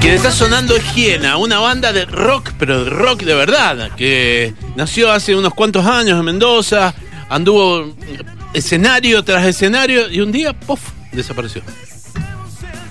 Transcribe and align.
Quien 0.00 0.14
está 0.14 0.32
sonando 0.32 0.74
es 0.76 0.94
Hiena, 0.94 1.36
una 1.36 1.58
banda 1.58 1.92
de 1.92 2.06
rock, 2.06 2.52
pero 2.58 2.84
de 2.84 2.90
rock 2.90 3.22
de 3.22 3.34
verdad, 3.34 3.90
que 3.96 4.54
nació 4.74 5.12
hace 5.12 5.36
unos 5.36 5.52
cuantos 5.52 5.84
años 5.84 6.18
en 6.18 6.24
Mendoza, 6.24 6.94
anduvo 7.28 7.94
escenario 8.54 9.22
tras 9.22 9.44
escenario 9.44 10.10
y 10.10 10.20
un 10.20 10.32
día, 10.32 10.54
¡puf!, 10.54 10.80
desapareció. 11.12 11.62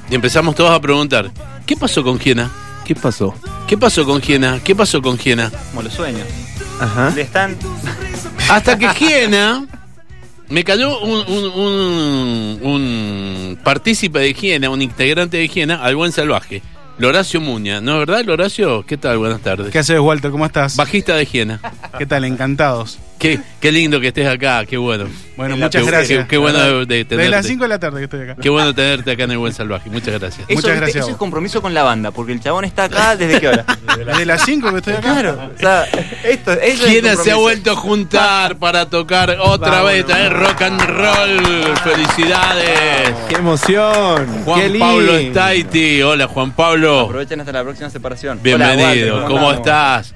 Y 0.10 0.16
empezamos 0.16 0.54
todos 0.54 0.72
a 0.72 0.80
preguntar, 0.80 1.32
¿qué 1.66 1.76
pasó 1.76 2.04
con 2.04 2.20
Hiena? 2.20 2.52
¿Qué 2.86 2.96
pasó? 2.96 3.34
¿Qué 3.68 3.76
pasó 3.76 4.06
con 4.06 4.22
Hiena? 4.22 4.60
¿Qué 4.64 4.76
pasó 4.76 5.02
con 5.02 5.18
Hiena? 5.18 5.52
Como 5.72 5.82
los 5.82 5.94
sueños. 5.94 6.28
Ajá. 6.80 7.12
Le 7.16 7.24
están. 7.24 7.58
Hasta 8.50 8.78
que 8.78 8.88
Hiena 9.00 9.66
me 10.48 10.64
cayó 10.64 11.00
un, 11.00 11.24
un, 11.28 11.46
un, 11.46 12.60
un 12.64 13.60
partícipe 13.64 14.20
de 14.20 14.34
Hiena, 14.34 14.70
un 14.70 14.82
integrante 14.82 15.38
de 15.38 15.48
Hiena, 15.48 15.84
al 15.84 15.96
buen 15.96 16.12
salvaje. 16.12 16.62
Loracio 17.00 17.40
Muña, 17.40 17.80
¿no 17.80 17.94
es 17.94 18.00
verdad, 18.00 18.26
Loracio? 18.26 18.86
¿Qué 18.86 18.98
tal? 18.98 19.18
Buenas 19.20 19.40
tardes. 19.40 19.72
¿Qué 19.72 19.80
haces, 19.80 19.98
Walter? 20.00 20.32
¿Cómo 20.32 20.46
estás? 20.46 20.76
Bajista 20.76 21.16
de 21.16 21.26
Hiena. 21.26 21.62
¿Qué 21.98 22.06
tal? 22.06 22.26
Encantados. 22.26 23.00
Qué, 23.20 23.40
qué 23.60 23.72
lindo 23.72 24.00
que 24.00 24.08
estés 24.08 24.28
acá, 24.28 24.66
qué 24.66 24.78
bueno. 24.78 25.06
Bueno, 25.36 25.56
En 25.56 25.60
muchas 25.62 25.86
gracias. 25.86 26.24
Qué, 26.24 26.28
qué 26.30 26.38
bueno 26.38 26.58
de, 26.58 26.86
de 26.86 26.86
Desde 26.86 27.06
tenerte. 27.06 27.30
las 27.30 27.46
5 27.46 27.64
de 27.64 27.68
la 27.70 27.80
tarde 27.80 27.98
que 28.00 28.04
estoy 28.06 28.22
acá. 28.22 28.36
Qué 28.42 28.50
bueno 28.50 28.74
tenerte 28.74 29.12
acá 29.12 29.24
en 29.26 29.32
el 29.32 29.38
Buen 29.38 29.54
Salvaje. 29.54 29.90
Muchas 29.90 30.20
gracias. 30.20 30.46
Eso, 30.50 30.56
Muchas 30.58 30.76
gracias 30.78 31.04
Eso 31.04 31.12
es 31.12 31.18
compromiso 31.18 31.62
con 31.62 31.74
la 31.74 31.84
banda, 31.84 32.12
porque 32.12 32.32
el 32.32 32.40
chabón 32.42 32.66
está 32.66 32.86
acá 32.86 33.16
desde 33.16 33.40
qué 33.40 33.48
hora. 33.50 33.66
Desde 33.98 34.26
las 34.26 34.44
5 34.46 34.72
que 34.72 34.78
estoy 34.78 34.94
acá. 34.94 35.02
claro. 35.02 35.52
O 35.56 35.60
sea, 35.60 35.84
esto, 36.24 36.54
eso 36.54 36.86
es 36.86 36.92
Hiena 36.94 37.16
se 37.18 37.32
ha 37.32 37.36
vuelto 37.36 37.72
a 37.72 37.76
juntar 37.76 38.58
para 38.58 38.86
tocar 38.90 39.36
otra 39.42 39.84
vez, 39.84 40.06
traer 40.06 40.32
rock 40.34 40.62
and 40.62 40.82
roll. 40.82 41.76
Felicidades. 41.84 43.14
¡Qué 43.28 43.36
emoción! 43.36 44.28
Juan 44.46 44.60
¡Qué 44.62 44.70
lindo! 44.70 44.86
Pablo 44.86 45.18
Staiti. 45.20 46.02
Hola, 46.02 46.28
Juan 46.28 46.52
Pablo. 46.52 47.02
Aprovechen 47.02 47.40
hasta 47.40 47.52
la 47.52 47.64
próxima 47.64 47.90
separación. 47.90 48.40
Bienvenido. 48.42 48.78
Hola, 48.78 48.86
Walter, 48.88 49.28
¿Cómo 49.28 49.50
andamos? 49.50 49.56
estás? 49.56 50.16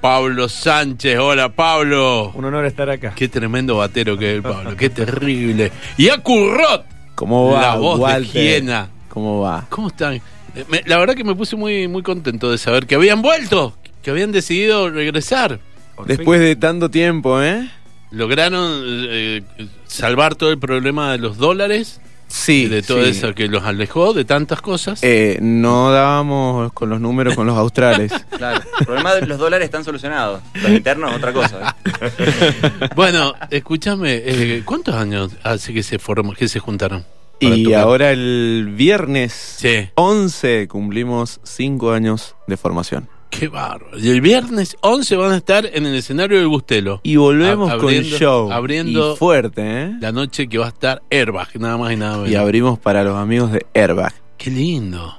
Pablo 0.00 0.48
Sánchez. 0.48 1.18
Hola, 1.18 1.50
Pablo. 1.50 2.32
Un 2.34 2.44
honor 2.44 2.64
estar 2.64 2.88
acá. 2.90 3.12
Qué 3.14 3.28
tremendo 3.28 3.76
batero 3.76 4.16
que 4.16 4.30
es 4.30 4.36
el 4.36 4.42
Pablo. 4.42 4.76
Qué 4.76 4.90
terrible. 4.90 5.70
Y 5.96 6.08
a 6.08 6.18
Currot. 6.18 6.84
¿Cómo 7.14 7.50
va, 7.52 7.60
La 7.60 7.74
voz 7.76 8.00
de? 8.00 8.26
Hiena. 8.26 8.88
¿Cómo 9.08 9.40
va? 9.40 9.66
¿Cómo 9.68 9.88
están? 9.88 10.20
Me- 10.68 10.82
la 10.86 10.96
verdad 10.98 11.14
que 11.14 11.24
me 11.24 11.34
puse 11.34 11.54
muy, 11.56 11.86
muy 11.88 12.02
contento 12.02 12.50
de 12.50 12.58
saber 12.58 12.86
que 12.86 12.94
habían 12.94 13.20
vuelto, 13.22 13.76
que 14.02 14.10
habían 14.10 14.32
decidido 14.32 14.88
regresar. 14.90 15.60
Después 16.06 16.40
de 16.40 16.56
tanto 16.56 16.90
tiempo, 16.90 17.42
¿eh? 17.42 17.68
Lograron 18.10 18.82
eh, 19.08 19.42
salvar 19.86 20.34
todo 20.34 20.50
el 20.50 20.58
problema 20.58 21.12
de 21.12 21.18
los 21.18 21.36
dólares 21.36 22.00
Sí. 22.30 22.66
de 22.68 22.82
todo 22.82 23.04
sí. 23.04 23.10
eso 23.10 23.34
que 23.34 23.48
los 23.48 23.64
alejó 23.64 24.12
de 24.14 24.24
tantas 24.24 24.62
cosas. 24.62 25.00
Eh, 25.02 25.38
no 25.42 25.90
dábamos 25.90 26.72
con 26.72 26.88
los 26.88 27.00
números 27.00 27.34
con 27.34 27.46
los 27.46 27.56
australes. 27.58 28.12
Claro. 28.40 28.62
El 28.78 28.86
problema 28.86 29.14
de 29.14 29.26
los 29.26 29.38
dólares 29.38 29.66
están 29.66 29.84
solucionados. 29.84 30.40
Los 30.54 30.70
internos, 30.70 31.14
otra 31.14 31.32
cosa. 31.32 31.76
Bueno, 32.96 33.34
escúchame, 33.50 34.22
eh, 34.24 34.62
¿cuántos 34.64 34.94
años 34.94 35.32
hace 35.42 35.74
que 35.74 35.82
se 35.82 35.98
formó, 35.98 36.32
que 36.32 36.48
se 36.48 36.58
juntaron? 36.58 37.04
y 37.42 37.64
tocar? 37.64 37.80
ahora 37.80 38.10
el 38.12 38.72
viernes 38.76 39.32
Sí. 39.32 39.88
11 39.94 40.68
cumplimos 40.68 41.40
5 41.42 41.92
años 41.92 42.34
de 42.46 42.56
formación. 42.56 43.08
Qué 43.30 43.48
bárbaro. 43.48 43.98
Y 43.98 44.08
el 44.10 44.20
viernes 44.20 44.76
11 44.80 45.16
van 45.16 45.32
a 45.32 45.36
estar 45.36 45.64
en 45.72 45.86
el 45.86 45.94
escenario 45.94 46.38
del 46.38 46.48
Bustelo. 46.48 47.00
Y 47.04 47.16
volvemos 47.16 47.70
Ab- 47.70 47.78
con 47.78 47.88
abriendo- 47.88 48.18
show. 48.18 48.52
abriendo- 48.52 49.14
Y 49.14 49.16
fuerte, 49.16 49.62
¿eh? 49.84 49.92
La 50.00 50.10
noche 50.12 50.48
que 50.48 50.58
va 50.58 50.66
a 50.66 50.70
estar 50.70 51.02
Airbag, 51.10 51.48
nada 51.60 51.76
más 51.78 51.92
y 51.92 51.96
nada 51.96 52.16
menos. 52.16 52.30
Y 52.30 52.34
abrimos 52.34 52.78
para 52.78 53.04
los 53.04 53.16
amigos 53.16 53.52
de 53.52 53.64
Airbag. 53.72 54.12
Qué 54.36 54.50
lindo. 54.50 55.16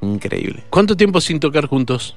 Increíble. 0.00 0.64
¿Cuánto 0.70 0.96
tiempo 0.96 1.20
sin 1.20 1.38
tocar 1.38 1.66
juntos? 1.66 2.16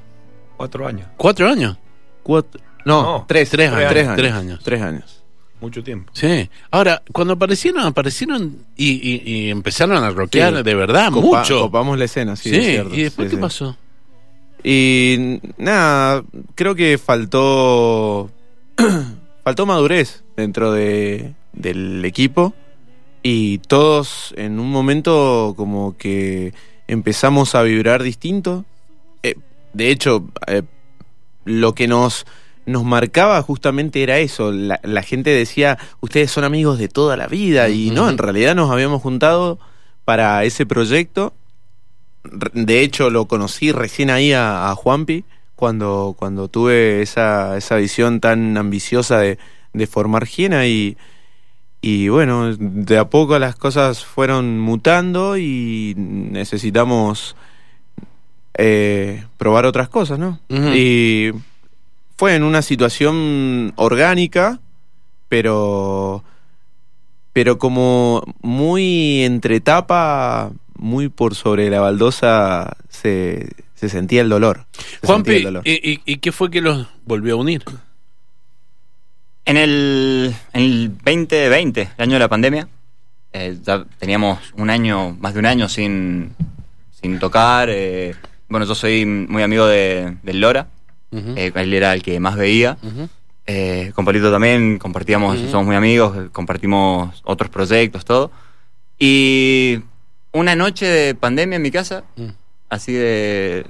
Cuatro 0.58 0.88
años. 0.88 1.08
¿Cuatro 1.18 1.48
años? 1.48 1.78
Cuatro- 2.24 2.60
no, 2.86 3.02
No, 3.04 3.26
tres, 3.28 3.50
tres 3.50 3.72
años, 3.72 3.90
Tres 3.90 4.04
años. 4.08 4.18
tres 4.18 4.34
años. 4.34 4.60
Tres 4.64 4.82
años. 4.82 5.24
Mucho 5.62 5.84
tiempo. 5.84 6.12
Sí. 6.14 6.50
Ahora, 6.72 7.02
cuando 7.14 7.34
aparecieron, 7.34 7.84
aparecieron 7.86 8.58
y, 8.76 8.92
y- 8.94 9.22
y 9.26 9.50
empezaron 9.52 10.04
a 10.04 10.10
rockear 10.10 10.58
Sí. 10.58 10.64
de 10.64 10.76
verdad, 10.76 11.12
Copa- 11.12 11.40
mucho. 11.40 11.62
Copamos 11.62 11.98
la 11.98 12.06
escena, 12.06 12.36
sí. 12.36 12.50
sí, 12.50 12.56
es 12.58 12.66
cierto. 12.66 12.96
y 12.96 13.04
después, 13.04 13.28
Sí, 13.28 13.30
¿qué 13.32 13.36
sí. 13.38 13.42
pasó? 13.42 13.78
Y 14.64 15.40
nada, 15.58 16.24
creo 16.56 16.76
que 16.76 16.98
faltó 16.98 18.32
faltó 19.44 19.66
madurez 19.66 20.24
dentro 20.36 20.72
de, 20.72 21.34
del 21.54 22.04
equipo 22.04 22.54
y 23.22 23.60
todos 23.60 24.34
en 24.38 24.60
un 24.60 24.72
momento 24.72 25.54
como 25.56 25.98
que 25.98 26.54
empezamos 26.88 27.56
a 27.56 27.64
vibrar 27.64 28.04
distinto. 28.04 28.66
Eh, 29.24 29.36
de 29.74 29.92
hecho, 29.92 30.28
eh, 30.48 30.64
lo 31.46 31.76
que 31.76 31.88
nos 31.88 32.26
nos 32.66 32.84
marcaba 32.84 33.42
justamente 33.44 34.02
era 34.02 34.18
eso. 34.18 34.52
La, 34.52 34.80
la 34.84 35.04
gente 35.04 35.30
decía, 35.30 35.78
ustedes 36.02 36.32
son 36.32 36.44
amigos 36.44 36.80
de 36.80 36.88
toda 36.88 37.16
la 37.16 37.28
vida 37.28 37.70
y 37.70 37.92
no, 37.92 38.10
en 38.10 38.18
realidad 38.18 38.56
nos 38.56 38.72
habíamos 38.72 39.02
juntado 39.02 39.60
para 40.04 40.44
ese 40.44 40.66
proyecto 40.66 41.34
de 42.54 42.82
hecho 42.82 43.10
lo 43.10 43.26
conocí 43.26 43.72
recién 43.72 44.10
ahí 44.10 44.34
a, 44.34 44.70
a 44.70 44.76
Juanpi 44.76 45.24
cuando, 45.56 46.16
cuando 46.18 46.48
tuve 46.48 47.02
esa, 47.02 47.58
esa 47.58 47.78
visión 47.78 48.20
tan 48.20 48.58
ambiciosa 48.58 49.20
de, 49.20 49.38
de 49.74 49.88
formar 49.88 50.26
Giena 50.26 50.68
y, 50.68 50.98
y 51.82 52.10
bueno, 52.10 52.56
de 52.58 52.98
a 52.98 53.10
poco 53.10 53.38
las 53.40 53.56
cosas 53.56 54.04
fueron 54.04 54.60
mutando 54.60 55.38
y 55.38 55.94
necesitamos 55.98 57.36
eh, 58.58 59.24
probar 59.38 59.66
otras 59.66 59.90
cosas, 59.90 60.18
¿no? 60.18 60.40
Y 60.50 61.32
fue 62.18 62.36
en 62.36 62.44
una 62.44 62.62
situación 62.62 63.74
orgánica, 63.76 64.60
pero 65.30 66.24
pero 67.34 67.58
como 67.58 68.24
muy 68.42 69.24
entre 69.24 69.58
etapa, 69.58 70.52
muy 70.76 71.10
por 71.10 71.36
sobre 71.36 71.70
la 71.70 71.80
baldosa, 71.80 72.76
se, 72.90 73.50
se 73.76 73.90
sentía 73.90 74.22
el 74.22 74.30
dolor. 74.30 74.66
Se 74.72 74.82
sentía 74.84 75.00
Juanpi, 75.08 75.36
el 75.36 75.44
dolor. 75.44 75.64
¿y, 75.68 75.92
y, 75.92 76.02
y 76.06 76.18
qué 76.18 76.32
fue 76.32 76.50
que 76.52 76.62
los 76.62 76.88
volvió 77.06 77.34
a 77.36 77.38
unir? 77.38 77.64
En 79.46 79.58
el, 79.58 80.34
en 80.54 80.62
el 80.62 80.90
2020, 80.98 81.82
el 81.98 82.04
año 82.04 82.14
de 82.14 82.20
la 82.20 82.28
pandemia, 82.28 82.68
eh, 83.32 83.58
ya 83.62 83.84
teníamos 84.00 84.40
un 84.58 84.70
año, 84.72 85.16
más 85.20 85.34
de 85.34 85.40
un 85.40 85.46
año 85.46 85.70
sin, 85.70 86.34
sin 87.00 87.20
tocar. 87.20 87.70
eh, 87.70 88.16
bueno, 88.50 88.66
yo 88.66 88.74
soy 88.76 89.06
muy 89.06 89.44
amigo 89.44 89.66
de, 89.68 90.18
del 90.24 90.40
Lora, 90.40 90.68
eh, 91.12 91.52
él 91.56 91.74
era 91.74 91.94
el 91.94 92.02
que 92.02 92.20
más 92.20 92.36
veía. 92.36 92.78
Eh, 93.48 93.92
con 93.94 94.04
Palito 94.06 94.32
también 94.32 94.80
compartíamos, 94.80 95.38
somos 95.52 95.68
muy 95.68 95.76
amigos, 95.76 96.30
compartimos 96.32 97.22
otros 97.24 97.50
proyectos, 97.52 98.04
todo. 98.04 98.32
Y 98.98 99.80
una 100.36 100.56
noche 100.56 100.86
de 100.86 101.16
pandemia 101.16 101.56
en 101.58 101.62
mi 101.62 101.72
casa, 101.72 102.04
Mm. 102.16 102.30
así 102.70 102.94
de. 102.94 103.66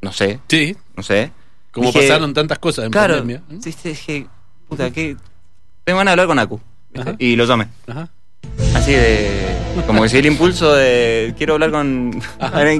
No 0.00 0.12
sé, 0.12 0.38
Sí, 0.48 0.76
no 0.96 1.02
sé. 1.02 1.30
como 1.72 1.86
Dije, 1.88 2.00
pasaron 2.08 2.34
tantas 2.34 2.58
cosas 2.58 2.84
en 2.86 2.90
Claro, 2.92 3.14
pandemia. 3.18 3.42
¿eh? 3.50 3.58
sí, 3.62 3.72
sí, 3.72 3.88
dije, 3.90 4.26
puta, 4.68 4.90
¿qué? 4.90 5.16
Tengo 5.84 5.98
ganas 5.98 6.10
de 6.10 6.22
hablar 6.22 6.26
con 6.26 6.38
Aku. 6.38 6.60
Y 7.18 7.34
lo 7.36 7.44
llamé. 7.46 7.68
Ajá. 7.86 8.08
Así 8.74 8.92
de. 8.92 9.30
Como 9.86 10.02
que 10.02 10.08
seguí 10.08 10.20
el 10.28 10.32
impulso 10.32 10.72
de. 10.74 11.34
Quiero 11.36 11.54
hablar 11.54 11.70
con. 11.72 12.12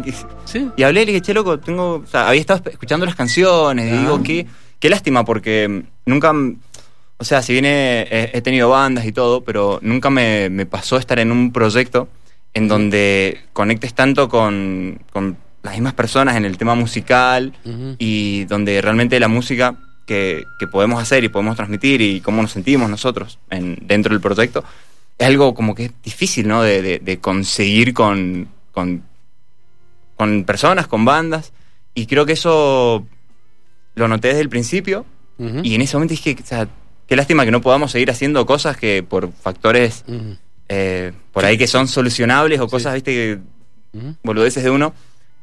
Que- 0.02 0.14
Sí. 0.44 0.70
Y 0.76 0.82
hablé 0.84 1.02
y 1.02 1.06
le 1.06 1.12
dije, 1.12 1.22
che, 1.22 1.34
loco, 1.34 1.58
tengo. 1.58 1.96
O 1.96 2.06
sea, 2.06 2.28
había 2.28 2.40
estado 2.40 2.62
escuchando 2.70 3.04
las 3.06 3.14
canciones. 3.16 3.90
Y 3.92 3.96
Ah. 3.96 4.00
digo, 4.00 4.22
qué, 4.22 4.46
qué 4.78 4.88
lástima, 4.88 5.24
porque 5.24 5.84
nunca. 6.06 6.32
O 7.16 7.24
sea, 7.24 7.42
si 7.42 7.52
bien 7.54 7.64
he, 7.64 8.02
he- 8.10 8.30
he 8.38 8.42
tenido 8.42 8.68
bandas 8.68 9.06
y 9.06 9.12
todo, 9.12 9.42
pero 9.42 9.78
nunca 9.82 10.10
me, 10.10 10.50
me 10.50 10.66
pasó 10.66 10.96
estar 10.98 11.18
en 11.18 11.32
un 11.32 11.52
proyecto 11.52 12.08
en 12.54 12.68
donde 12.68 13.40
conectes 13.52 13.94
tanto 13.94 14.28
con, 14.28 15.00
con 15.12 15.36
las 15.62 15.74
mismas 15.74 15.94
personas 15.94 16.36
en 16.36 16.44
el 16.44 16.56
tema 16.56 16.74
musical 16.74 17.52
y 17.98 18.44
donde 18.44 18.80
realmente 18.80 19.18
la 19.20 19.28
música 19.28 19.76
que, 20.06 20.44
que 20.58 20.66
podemos 20.66 21.00
hacer 21.02 21.24
y 21.24 21.28
podemos 21.28 21.56
transmitir 21.56 22.00
y 22.00 22.20
cómo 22.20 22.42
nos 22.42 22.52
sentimos 22.52 22.88
nosotros 22.90 23.38
en, 23.50 23.78
dentro 23.82 24.12
del 24.12 24.20
proyecto, 24.20 24.62
es 25.18 25.26
algo 25.26 25.54
como 25.54 25.74
que 25.74 25.86
es 25.86 25.92
difícil, 26.02 26.46
¿no? 26.48 26.62
De, 26.62 26.82
de- 26.82 26.98
de 26.98 27.18
conseguir 27.18 27.94
con, 27.94 28.48
con, 28.72 29.02
con 30.16 30.44
personas, 30.44 30.86
con 30.86 31.04
bandas. 31.04 31.52
Y 31.94 32.06
creo 32.06 32.26
que 32.26 32.32
eso 32.34 33.06
lo 33.94 34.08
noté 34.08 34.28
desde 34.28 34.40
el 34.42 34.48
principio. 34.48 35.06
Y 35.64 35.74
en 35.74 35.82
ese 35.82 35.96
momento 35.96 36.12
dije, 36.12 36.36
o 36.42 36.46
sea, 36.46 36.68
qué 37.08 37.16
lástima 37.16 37.44
que 37.44 37.50
no 37.50 37.60
podamos 37.60 37.90
seguir 37.92 38.10
haciendo 38.10 38.44
cosas 38.46 38.76
que 38.76 39.02
por 39.02 39.32
factores. 39.32 40.04
Eh, 40.76 41.12
por 41.32 41.44
ahí 41.44 41.56
que 41.56 41.66
son 41.68 41.86
solucionables 41.86 42.58
o 42.60 42.66
cosas, 42.68 42.94
viste, 42.94 43.12
que 43.12 43.38
boludeces 44.24 44.64
de 44.64 44.70
uno, 44.70 44.92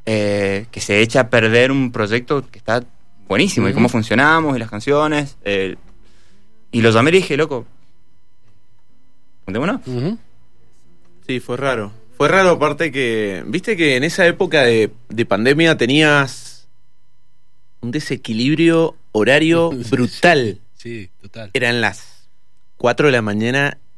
eh, 0.06 0.66
que 0.72 0.82
se 0.82 1.02
echa 1.02 1.22
a 1.22 1.30
perder 1.30 1.72
un 1.72 1.92
proyecto 1.92 2.46
que 2.52 2.58
está 2.60 2.84
buenísimo 3.30 3.70
y 3.70 3.74
cómo 3.74 3.88
funcionamos 3.88 4.56
y 4.56 4.60
las 4.60 4.70
canciones. 4.70 5.38
eh, 5.46 5.76
y 6.74 6.82
lo 6.82 6.90
llamé 6.92 7.10
y 7.12 7.14
dije, 7.14 7.36
loco, 7.38 7.66
juntémonos. 9.46 9.82
Sí, 11.28 11.40
fue 11.40 11.58
raro. 11.58 11.92
Fue 12.18 12.28
raro 12.28 12.52
aparte 12.52 12.92
que, 12.92 13.44
viste 13.48 13.76
que 13.76 13.96
en 13.98 14.04
esa 14.04 14.26
época 14.28 14.64
de, 14.64 14.92
de 15.10 15.26
pandemia 15.26 15.76
tenías 15.78 16.68
un 17.82 17.92
desequilibrio 17.92 18.96
horario 19.12 19.72
brutal. 19.90 20.60
Sí, 20.78 21.10
total. 21.22 21.52
Eran 21.54 21.82
las 21.82 22.28
4 22.78 23.08
de 23.08 23.12
la 23.12 23.22
mañana 23.22 23.78
y 23.78 23.91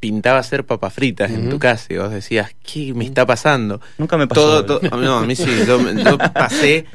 pintaba 0.00 0.38
hacer 0.38 0.64
papas 0.64 0.94
fritas 0.94 1.30
en 1.30 1.50
tu 1.50 1.58
casa 1.58 1.86
y 1.92 1.98
vos 1.98 2.10
decías, 2.10 2.50
¿qué 2.62 2.94
me 2.94 3.04
está 3.04 3.26
pasando? 3.26 3.80
Nunca 3.98 4.16
me 4.16 4.26
pasó. 4.26 4.64
Todo, 4.64 4.80
todo- 4.80 4.96
no, 4.98 5.18
a 5.18 5.26
mí 5.26 5.36
sí, 5.36 5.44
yo, 5.66 5.78
yo 5.92 6.16
pasé, 6.34 6.86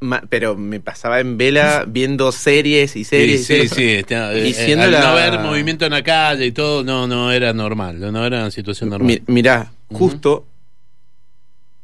ma- 0.00 0.22
pero 0.28 0.54
me 0.54 0.78
pasaba 0.78 1.20
en 1.20 1.38
vela 1.38 1.84
viendo 1.88 2.30
series 2.32 2.96
y 2.96 3.04
Sí, 3.04 3.04
series. 3.04 3.40
y 3.40 3.44
sí, 3.44 3.46
series. 3.46 3.70
sí. 3.72 3.88
está- 3.92 4.34
Y 4.38 4.52
eh, 4.52 4.78
al 4.78 4.90
la- 4.92 5.00
no 5.00 5.06
haber 5.06 5.38
movimiento 5.40 5.86
en 5.86 5.92
la 5.92 6.02
calle 6.02 6.44
y 6.44 6.52
todo, 6.52 6.84
no, 6.84 7.06
no 7.06 7.32
era 7.32 7.54
normal. 7.54 7.98
No 7.98 8.24
era 8.26 8.40
una 8.40 8.50
situación 8.50 8.90
normal. 8.90 9.06
Mi- 9.26 9.32
mirá, 9.34 9.72
justo 9.90 10.44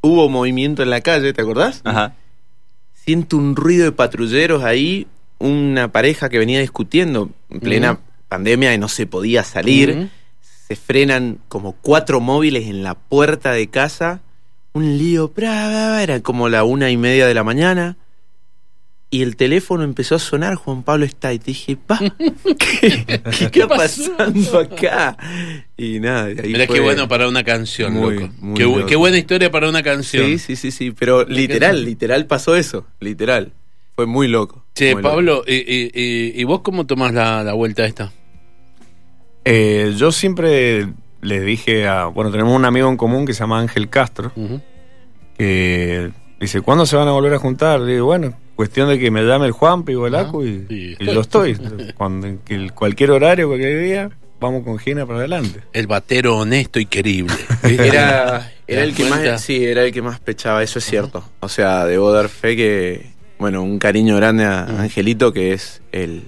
hubo 0.01 0.29
movimiento 0.29 0.83
en 0.83 0.89
la 0.91 1.01
calle, 1.01 1.33
¿te 1.33 1.41
acordás? 1.41 1.81
Ajá. 1.83 2.13
Siento 2.93 3.37
un 3.37 3.55
ruido 3.55 3.85
de 3.85 3.91
patrulleros 3.91 4.63
ahí, 4.63 5.07
una 5.39 5.91
pareja 5.91 6.29
que 6.29 6.37
venía 6.37 6.59
discutiendo 6.59 7.31
en 7.49 7.59
plena 7.59 7.99
pandemia 8.29 8.73
y 8.75 8.77
no 8.77 8.87
se 8.87 9.07
podía 9.07 9.43
salir. 9.43 9.89
Ujú. 9.91 10.09
Se 10.71 10.77
frenan 10.77 11.39
como 11.49 11.73
cuatro 11.73 12.21
móviles 12.21 12.67
en 12.67 12.81
la 12.81 12.95
puerta 12.95 13.51
de 13.51 13.67
casa. 13.67 14.21
Un 14.71 14.97
lío, 14.97 15.27
bra, 15.35 15.67
bra, 15.67 15.87
bra, 15.89 16.01
era 16.03 16.21
como 16.21 16.47
la 16.47 16.63
una 16.63 16.89
y 16.89 16.95
media 16.95 17.27
de 17.27 17.33
la 17.33 17.43
mañana. 17.43 17.97
Y 19.09 19.21
el 19.21 19.35
teléfono 19.35 19.83
empezó 19.83 20.15
a 20.15 20.19
sonar, 20.19 20.55
Juan 20.55 20.83
Pablo 20.83 21.03
está 21.03 21.33
y 21.33 21.39
te 21.39 21.47
dije, 21.47 21.75
pa, 21.75 21.99
¿qué, 22.57 23.03
qué 23.51 23.59
está 23.63 23.67
pasó? 23.67 24.15
pasando 24.15 24.59
acá? 24.59 25.17
Y 25.75 25.99
nada, 25.99 26.31
y 26.31 26.39
ahí 26.39 26.53
Mirá 26.53 26.67
fue- 26.67 26.75
qué 26.77 26.81
bueno 26.81 27.05
para 27.09 27.27
una 27.27 27.43
canción, 27.43 27.91
Muy, 27.91 28.15
loco. 28.15 28.33
muy 28.39 28.53
Qué, 28.57 28.65
bu- 28.65 28.75
loco. 28.77 28.87
qué 28.87 28.95
buena 28.95 29.17
historia 29.17 29.51
para 29.51 29.67
una 29.67 29.83
canción. 29.83 30.25
Sí, 30.25 30.39
sí, 30.39 30.55
sí, 30.55 30.71
sí, 30.71 30.91
pero 30.91 31.25
literal, 31.25 31.83
literal 31.83 32.27
pasó 32.27 32.55
eso, 32.55 32.87
literal. 33.01 33.51
Fue 33.97 34.05
muy 34.05 34.29
loco. 34.29 34.63
Che, 34.73 34.93
muy 34.93 35.03
loco. 35.03 35.13
Pablo, 35.15 35.43
¿y, 35.45 35.55
y- 35.55 35.91
y- 35.93 36.31
y 36.39 36.43
vos 36.45 36.61
cómo 36.61 36.85
tomás 36.85 37.13
la, 37.13 37.43
la 37.43 37.51
vuelta 37.51 37.85
esta? 37.85 38.13
Eh, 39.45 39.93
yo 39.97 40.11
siempre 40.11 40.87
les 41.21 41.43
dije 41.45 41.87
a. 41.87 42.05
Bueno, 42.05 42.31
tenemos 42.31 42.55
un 42.55 42.65
amigo 42.65 42.89
en 42.89 42.97
común 42.97 43.25
que 43.25 43.33
se 43.33 43.39
llama 43.39 43.59
Ángel 43.59 43.89
Castro, 43.89 44.31
que 45.37 46.11
dice: 46.39 46.61
¿Cuándo 46.61 46.85
se 46.85 46.95
van 46.95 47.07
a 47.07 47.11
volver 47.11 47.33
a 47.33 47.39
juntar? 47.39 47.79
Le 47.79 47.93
digo, 47.93 48.05
bueno, 48.05 48.33
cuestión 48.55 48.89
de 48.89 48.99
que 48.99 49.11
me 49.11 49.23
llame 49.23 49.45
el 49.47 49.51
Juanpi 49.51 49.95
o 49.95 50.07
el 50.07 50.15
Ajá. 50.15 50.27
Acu 50.29 50.43
y, 50.43 50.65
Sí. 50.67 50.95
y 50.99 51.05
yo 51.05 51.21
estoy. 51.21 51.57
Cuando, 51.95 52.27
en 52.27 52.37
que 52.39 52.55
el- 52.55 52.73
cualquier 52.73 53.11
horario, 53.11 53.47
cualquier 53.47 53.81
día, 53.83 54.09
vamos 54.39 54.63
con 54.63 54.77
Gina 54.77 55.05
para 55.05 55.19
adelante. 55.19 55.61
El 55.73 55.87
batero 55.87 56.37
honesto 56.37 56.79
y 56.79 56.85
querible. 56.85 57.33
Era, 57.63 58.51
¿Te 58.65 58.73
era 58.73 58.83
el 58.83 58.93
que 58.95 59.05
más, 59.05 59.41
sí, 59.41 59.63
era 59.65 59.83
el 59.83 59.91
que 59.91 60.01
más 60.01 60.19
pechaba, 60.19 60.63
eso 60.63 60.79
es 60.79 60.85
cierto. 60.85 61.23
O 61.41 61.49
sea, 61.49 61.85
debo 61.85 62.11
dar 62.11 62.29
fe 62.29 62.55
que, 62.55 63.11
bueno, 63.37 63.61
un 63.63 63.79
cariño 63.79 64.15
grande 64.15 64.45
a 64.45 64.67
Ujú. 64.69 64.81
Angelito, 64.83 65.33
que 65.33 65.51
es 65.53 65.81
el, 65.91 66.23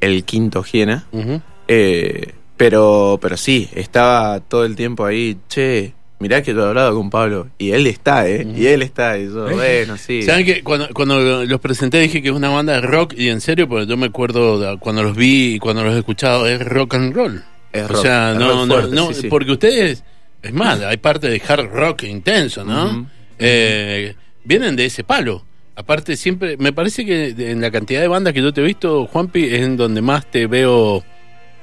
el 0.00 0.24
quinto 0.24 0.62
Giena. 0.62 1.06
Ujú. 1.12 1.40
Eh, 1.68 2.34
pero, 2.62 3.18
pero 3.20 3.36
sí, 3.36 3.68
estaba 3.74 4.38
todo 4.38 4.64
el 4.64 4.76
tiempo 4.76 5.04
ahí, 5.04 5.36
che, 5.48 5.94
mirá 6.20 6.44
que 6.44 6.54
yo 6.54 6.64
he 6.64 6.68
hablado 6.68 6.94
con 6.94 7.10
Pablo. 7.10 7.48
Y 7.58 7.72
él 7.72 7.88
está, 7.88 8.28
¿eh? 8.28 8.46
Ujú. 8.46 8.56
Y 8.56 8.68
él 8.68 8.82
está, 8.82 9.18
y 9.18 9.24
yo, 9.24 9.50
bueno, 9.50 9.96
sí. 9.96 10.22
¿Saben 10.22 10.46
que 10.46 10.62
cuando, 10.62 10.88
cuando 10.94 11.44
los 11.44 11.60
presenté 11.60 11.98
dije 11.98 12.22
que 12.22 12.28
es 12.28 12.34
una 12.34 12.50
banda 12.50 12.74
de 12.74 12.82
rock 12.82 13.14
y 13.16 13.30
en 13.30 13.40
serio, 13.40 13.68
porque 13.68 13.86
yo 13.88 13.96
me 13.96 14.06
acuerdo 14.06 14.60
de 14.60 14.78
cuando 14.78 15.02
los 15.02 15.16
vi 15.16 15.54
y 15.54 15.58
cuando 15.58 15.82
los 15.82 15.92
he 15.92 15.98
escuchado, 15.98 16.46
es 16.46 16.64
rock 16.64 16.94
and 16.94 17.12
roll. 17.12 17.42
Es 17.72 17.82
o 17.82 17.88
rock, 17.88 18.02
sea, 18.02 18.30
es 18.30 18.38
no, 18.38 18.64
no, 18.64 18.72
fuerte, 18.72 18.94
no, 18.94 19.08
sí, 19.12 19.22
sí. 19.22 19.26
porque 19.26 19.50
ustedes, 19.50 20.04
es 20.40 20.52
más, 20.52 20.80
hay 20.82 20.98
parte 20.98 21.28
de 21.28 21.42
hard 21.44 21.68
rock 21.74 22.04
intenso, 22.04 22.64
¿no? 22.64 23.08
Eh, 23.40 24.14
vienen 24.44 24.76
de 24.76 24.84
ese 24.84 25.02
palo. 25.02 25.44
Aparte, 25.74 26.16
siempre, 26.16 26.56
me 26.58 26.72
parece 26.72 27.04
que 27.04 27.34
en 27.36 27.60
la 27.60 27.72
cantidad 27.72 28.00
de 28.00 28.06
bandas 28.06 28.32
que 28.32 28.40
yo 28.40 28.52
te 28.52 28.60
he 28.60 28.64
visto, 28.64 29.08
Juanpi, 29.08 29.46
es 29.46 29.62
en 29.62 29.76
donde 29.76 30.00
más 30.00 30.30
te 30.30 30.46
veo 30.46 31.02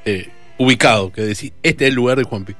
eh, 0.03 0.27
ubicado, 0.59 1.11
que 1.11 1.21
decir, 1.21 1.53
este 1.63 1.85
es 1.85 1.89
el 1.89 1.95
lugar 1.95 2.17
de 2.17 2.23
Juanpi. 2.25 2.53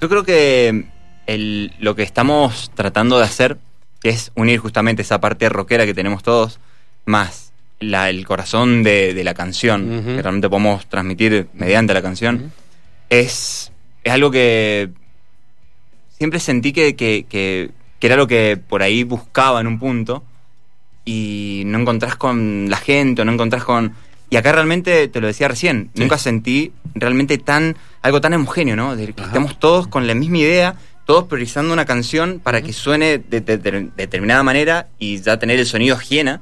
Yo 0.00 0.08
creo 0.08 0.24
que 0.24 0.86
el- 1.26 1.72
lo 1.78 1.94
que 1.94 2.02
estamos 2.02 2.70
tratando 2.74 3.18
de 3.18 3.24
hacer, 3.24 3.58
que 4.00 4.08
es 4.08 4.32
unir 4.34 4.58
justamente 4.58 5.02
esa 5.02 5.20
parte 5.20 5.48
rockera 5.48 5.86
que 5.86 5.94
tenemos 5.94 6.22
todos, 6.22 6.58
más 7.04 7.52
la- 7.78 8.10
el 8.10 8.26
corazón 8.26 8.82
de, 8.82 9.14
de 9.14 9.22
la 9.24 9.34
canción, 9.34 10.02
que 10.16 10.22
realmente 10.22 10.48
podemos 10.48 10.86
transmitir 10.88 11.48
mediante 11.54 11.94
la 11.94 12.02
canción, 12.02 12.52
es, 13.10 13.70
es 14.02 14.12
algo 14.12 14.30
que 14.30 14.90
siempre 16.18 16.40
sentí 16.40 16.72
que, 16.72 16.96
que- 16.96 17.26
que- 17.28 17.70
que 18.00 18.06
era 18.06 18.16
lo 18.16 18.26
que 18.26 18.56
por 18.56 18.82
ahí 18.82 19.04
buscaba 19.04 19.60
en 19.60 19.66
un 19.66 19.78
punto 19.78 20.24
y 21.04 21.62
no 21.66 21.78
encontrás 21.78 22.16
con 22.16 22.68
la 22.68 22.76
gente 22.78 23.22
o 23.22 23.24
no 23.24 23.32
encontrás 23.32 23.64
con... 23.64 23.94
Y 24.30 24.36
acá 24.36 24.52
realmente, 24.52 25.06
te 25.08 25.20
lo 25.20 25.26
decía 25.28 25.48
recién, 25.48 25.90
Sí. 25.94 26.00
nunca 26.02 26.18
sentí 26.18 26.72
realmente 26.94 27.38
tan 27.38 27.76
algo 28.02 28.20
tan 28.20 28.34
homogéneo, 28.34 28.76
¿no? 28.76 28.96
De 28.96 29.06
que 29.12 29.20
Ajá. 29.20 29.26
estemos 29.30 29.58
todos 29.58 29.86
con 29.88 30.06
la 30.06 30.14
misma 30.14 30.38
idea, 30.38 30.74
todos 31.04 31.24
priorizando 31.24 31.72
una 31.72 31.84
canción 31.84 32.40
para 32.42 32.62
que 32.62 32.72
suene 32.72 33.18
de, 33.18 33.40
de- 33.40 33.58
de 33.58 33.88
determinada 33.96 34.42
manera 34.42 34.88
y 34.98 35.18
ya 35.20 35.38
tener 35.38 35.58
el 35.60 35.66
sonido 35.66 35.94
ajena. 35.96 36.40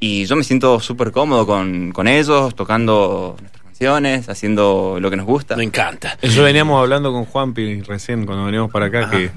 Y 0.00 0.24
yo 0.26 0.36
me 0.36 0.42
siento 0.44 0.80
súper 0.80 1.12
cómodo 1.12 1.46
con, 1.46 1.92
con 1.92 2.08
ellos, 2.08 2.54
tocando 2.54 3.36
nuestras 3.40 3.62
canciones, 3.62 4.28
haciendo 4.28 4.98
lo 5.00 5.10
que 5.10 5.16
nos 5.16 5.26
gusta. 5.26 5.56
Me 5.56 5.64
encanta. 5.64 6.18
Eso 6.20 6.42
veníamos 6.42 6.80
hablando 6.80 7.12
con 7.12 7.24
Juanpi 7.24 7.80
recién 7.82 8.26
cuando 8.26 8.44
veníamos 8.44 8.70
para 8.70 8.86
acá, 8.86 9.04
Ajá. 9.04 9.10
que 9.10 9.30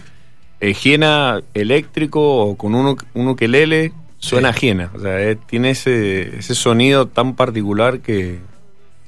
eh, 0.62 0.74
Hiena 0.74 1.42
eléctrico 1.54 2.20
o 2.22 2.58
con 2.58 2.74
un, 2.76 2.96
uk- 2.96 3.06
un 3.14 3.28
ukelele 3.30 3.94
suena 4.26 4.52
Sí. 4.54 4.58
a 4.58 4.60
Hiena. 4.62 4.92
O 4.96 5.00
sea, 5.00 5.22
eh, 5.22 5.36
tiene 5.36 5.72
ese, 5.72 6.38
ese 6.38 6.56
sonido 6.56 7.08
tan 7.08 7.36
particular 7.36 8.00
que, 8.00 8.40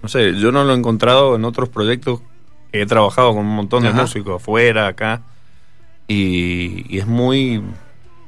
no 0.02 0.10
sé, 0.10 0.36
yo 0.40 0.52
no 0.52 0.64
lo 0.64 0.74
he 0.74 0.78
encontrado 0.78 1.36
en 1.36 1.46
otros 1.46 1.70
proyectos 1.70 2.22
he 2.74 2.86
trabajado 2.86 3.30
con 3.34 3.46
un 3.46 3.56
montón 3.56 3.84
de 3.84 3.90
Ajá. 3.90 4.02
músicos 4.02 4.42
afuera, 4.42 4.88
acá. 4.88 5.22
Y, 6.08 6.86
y 6.94 7.00
es 7.00 7.08
muy, 7.08 7.62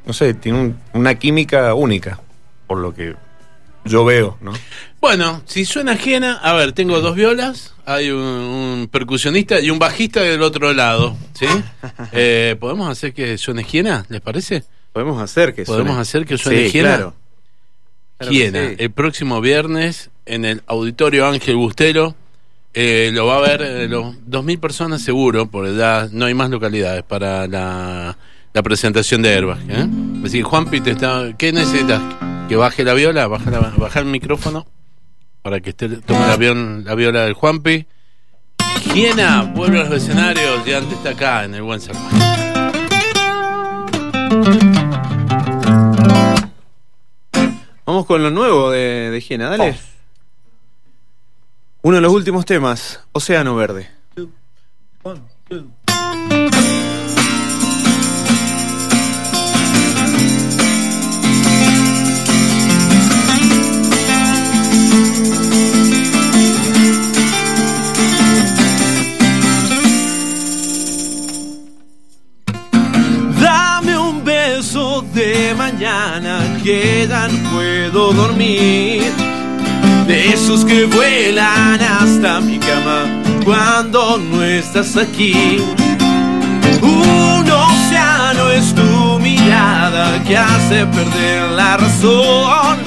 no 0.05 0.13
sé, 0.13 0.34
tiene 0.34 0.60
un- 0.60 0.77
una 0.93 1.15
química 1.15 1.74
única, 1.74 2.19
por 2.67 2.77
lo 2.79 2.93
que 2.93 3.15
yo 3.86 4.03
veo, 4.05 4.38
¿no? 4.41 4.51
Bueno, 5.00 5.41
si 5.46 5.63
suena 5.65 5.93
ajena, 5.93 6.36
a 6.41 6.53
ver, 6.53 6.74
tengo 6.74 7.00
dos 7.00 7.15
violas, 7.15 7.74
hay 7.86 8.10
un, 8.12 8.19
un 8.22 8.88
percusionista 8.91 9.60
y 9.62 9.69
un 9.69 9.79
bajista 9.79 10.22
del 10.22 10.41
otro 10.41 10.74
lado, 10.74 11.15
¿sí? 11.34 11.46
Eh, 12.12 12.55
¿Podemos 12.60 12.89
hacer 12.89 13.13
que 13.13 13.38
suene 13.38 13.63
Hiena? 13.63 14.05
¿Les 14.10 14.19
parece? 14.22 14.63
Podemos 14.93 15.22
hacer 15.22 15.53
que 15.53 15.63
¿Podemos 15.63 15.88
suene. 15.89 16.01
hacer 16.01 16.25
que 16.25 16.38
suene 16.38 16.69
Sí, 16.69 16.79
claro. 16.79 17.13
Claro 18.17 18.31
que 18.31 18.38
Hiena, 18.38 18.69
sí. 18.69 18.75
el 18.79 18.91
próximo 18.91 19.39
viernes 19.41 20.10
en 20.25 20.46
el 20.46 20.62
Auditorio 20.67 21.25
Ángel 21.27 21.55
Bustelo. 21.55 22.15
eh, 22.74 23.10
lo 23.13 23.25
va 23.25 23.38
a 23.38 23.41
ver 23.41 23.62
eh, 23.62 23.88
los 23.88 24.15
2.000 24.29 24.60
personas 24.60 25.01
seguro, 25.01 25.48
porque 25.48 25.75
ya 25.75 26.08
no 26.12 26.25
hay 26.25 26.34
más 26.34 26.50
localidades 26.50 27.03
para 27.03 27.48
la, 27.48 28.17
la 28.53 28.63
presentación 28.63 29.22
de 29.22 29.29
Airbag. 29.34 29.60
¿eh? 29.69 29.88
Así 30.25 30.38
que 30.39 30.43
Juanpi, 30.43 30.81
te 30.81 30.91
está, 30.91 31.34
¿qué 31.38 31.51
necesitas? 31.53 32.01
Que 32.50 32.55
baje 32.55 32.84
la 32.84 32.93
viola, 32.93 33.27
baja, 33.27 33.50
la- 33.51 33.60
baja 33.77 34.00
el 34.00 34.05
micrófono 34.05 34.67
para 35.41 35.62
que 35.62 35.69
esté, 35.72 35.88
tome 35.88 36.19
la, 36.27 36.36
viol- 36.38 36.84
la 36.84 36.96
viola 36.96 37.24
del 37.25 37.34
Juanpi. 37.34 37.86
Hiena 38.93 39.43
vuelve 39.43 39.79
a 39.81 39.84
los 39.86 39.93
escenarios 40.03 40.65
y 40.67 40.74
antes 40.74 40.93
está 40.93 41.12
acá 41.12 41.46
en 41.46 41.53
el 41.55 41.62
Buen 41.63 41.79
Salvaje. 41.79 42.17
Vamos 47.89 48.05
con 48.05 48.22
lo 48.22 48.29
nuevo 48.29 48.69
de, 48.69 49.10
de 49.10 49.38
dale. 49.39 49.75
Uno 51.81 51.96
de 51.96 52.01
los 52.01 52.13
últimos 52.13 52.46
temas, 52.46 53.03
Océano 53.13 53.55
Verde. 53.55 53.89
Dame 73.41 73.98
un 73.98 74.24
beso 74.24 75.01
de 75.12 75.55
mañana, 75.58 76.60
quedan 76.63 77.48
dormir. 78.07 79.03
De 80.07 80.33
esos 80.33 80.65
que 80.65 80.85
vuelan 80.85 81.79
hasta 81.81 82.41
mi 82.41 82.57
cama 82.57 83.05
cuando 83.45 84.17
no 84.17 84.43
estás 84.43 84.97
aquí. 84.97 85.57
Un 86.81 87.45
océano 87.51 88.49
es 88.51 88.73
tu 88.73 89.19
mirada 89.19 90.23
que 90.23 90.37
hace 90.37 90.85
perder 90.87 91.51
la 91.51 91.77
razón. 91.77 92.77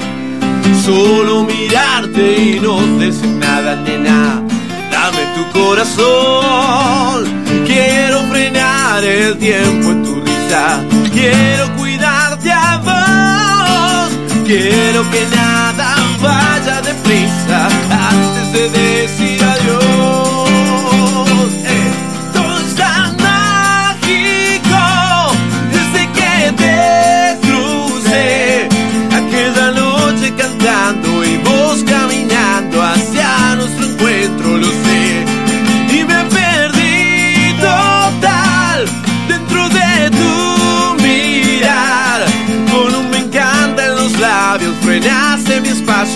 Solo 0.85 1.43
mirarte 1.43 2.25
y 2.41 2.59
no 2.59 2.75
decir 2.97 3.29
nada, 3.29 3.75
nena. 3.75 4.43
Dame 4.91 5.23
tu 5.35 5.59
corazón. 5.59 7.23
Quiero 7.65 8.19
frenar 8.23 9.03
el 9.03 9.37
tiempo 9.37 9.91
en 9.91 10.03
tu 10.03 10.15
risa. 10.15 10.83
Quiero. 11.13 11.82
Quiero 14.53 15.09
que 15.09 15.25
nada 15.35 15.95
vaya 16.19 16.79
deprisa 16.81 17.67
antes 17.89 18.51
de 18.51 18.69
decir 18.69 19.42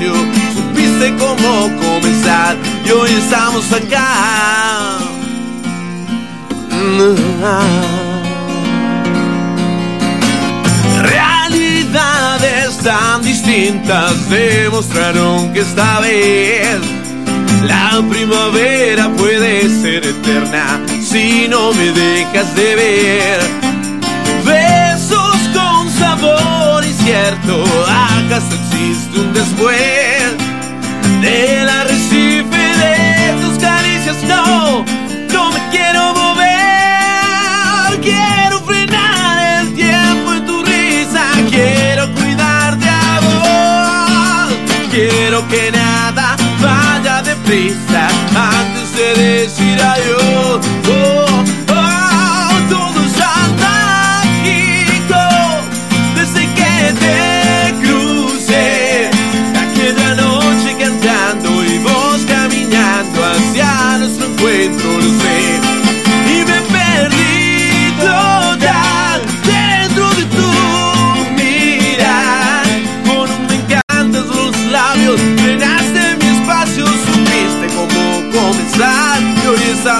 supiste 0.06 1.16
cómo 1.18 1.70
comenzar 1.82 2.56
y 2.86 2.92
hoy 2.92 3.10
estamos 3.12 3.72
acá. 3.72 5.00
Realidades 11.02 12.78
tan 12.84 13.24
distintas 13.24 14.30
demostraron 14.30 15.52
que 15.54 15.62
esta 15.62 16.00
vez 16.02 16.78
la 17.64 18.04
primavera 18.08 19.10
puede 19.18 19.68
ser 19.82 20.06
eterna 20.06 20.80
si 21.02 21.48
no 21.48 21.74
me 21.74 21.92
dejas 21.92 22.56
de 22.56 22.76
ver. 22.76 23.40
Besos 24.46 25.38
con 25.54 25.90
sabor 25.92 26.86
incierto, 26.86 27.64
existe 28.78 29.20
un 29.20 29.34
después 29.34 29.78
del 31.22 31.70
arrecife 31.70 31.77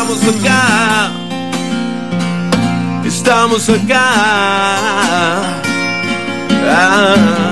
estamos 0.08 0.36
acá. 0.36 1.12
Estamos 3.06 3.70
acá. 3.70 4.14
Ah, 6.70 7.47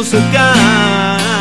estamos 0.00 0.14
acá. 0.14 0.52
Ah, 0.56 1.31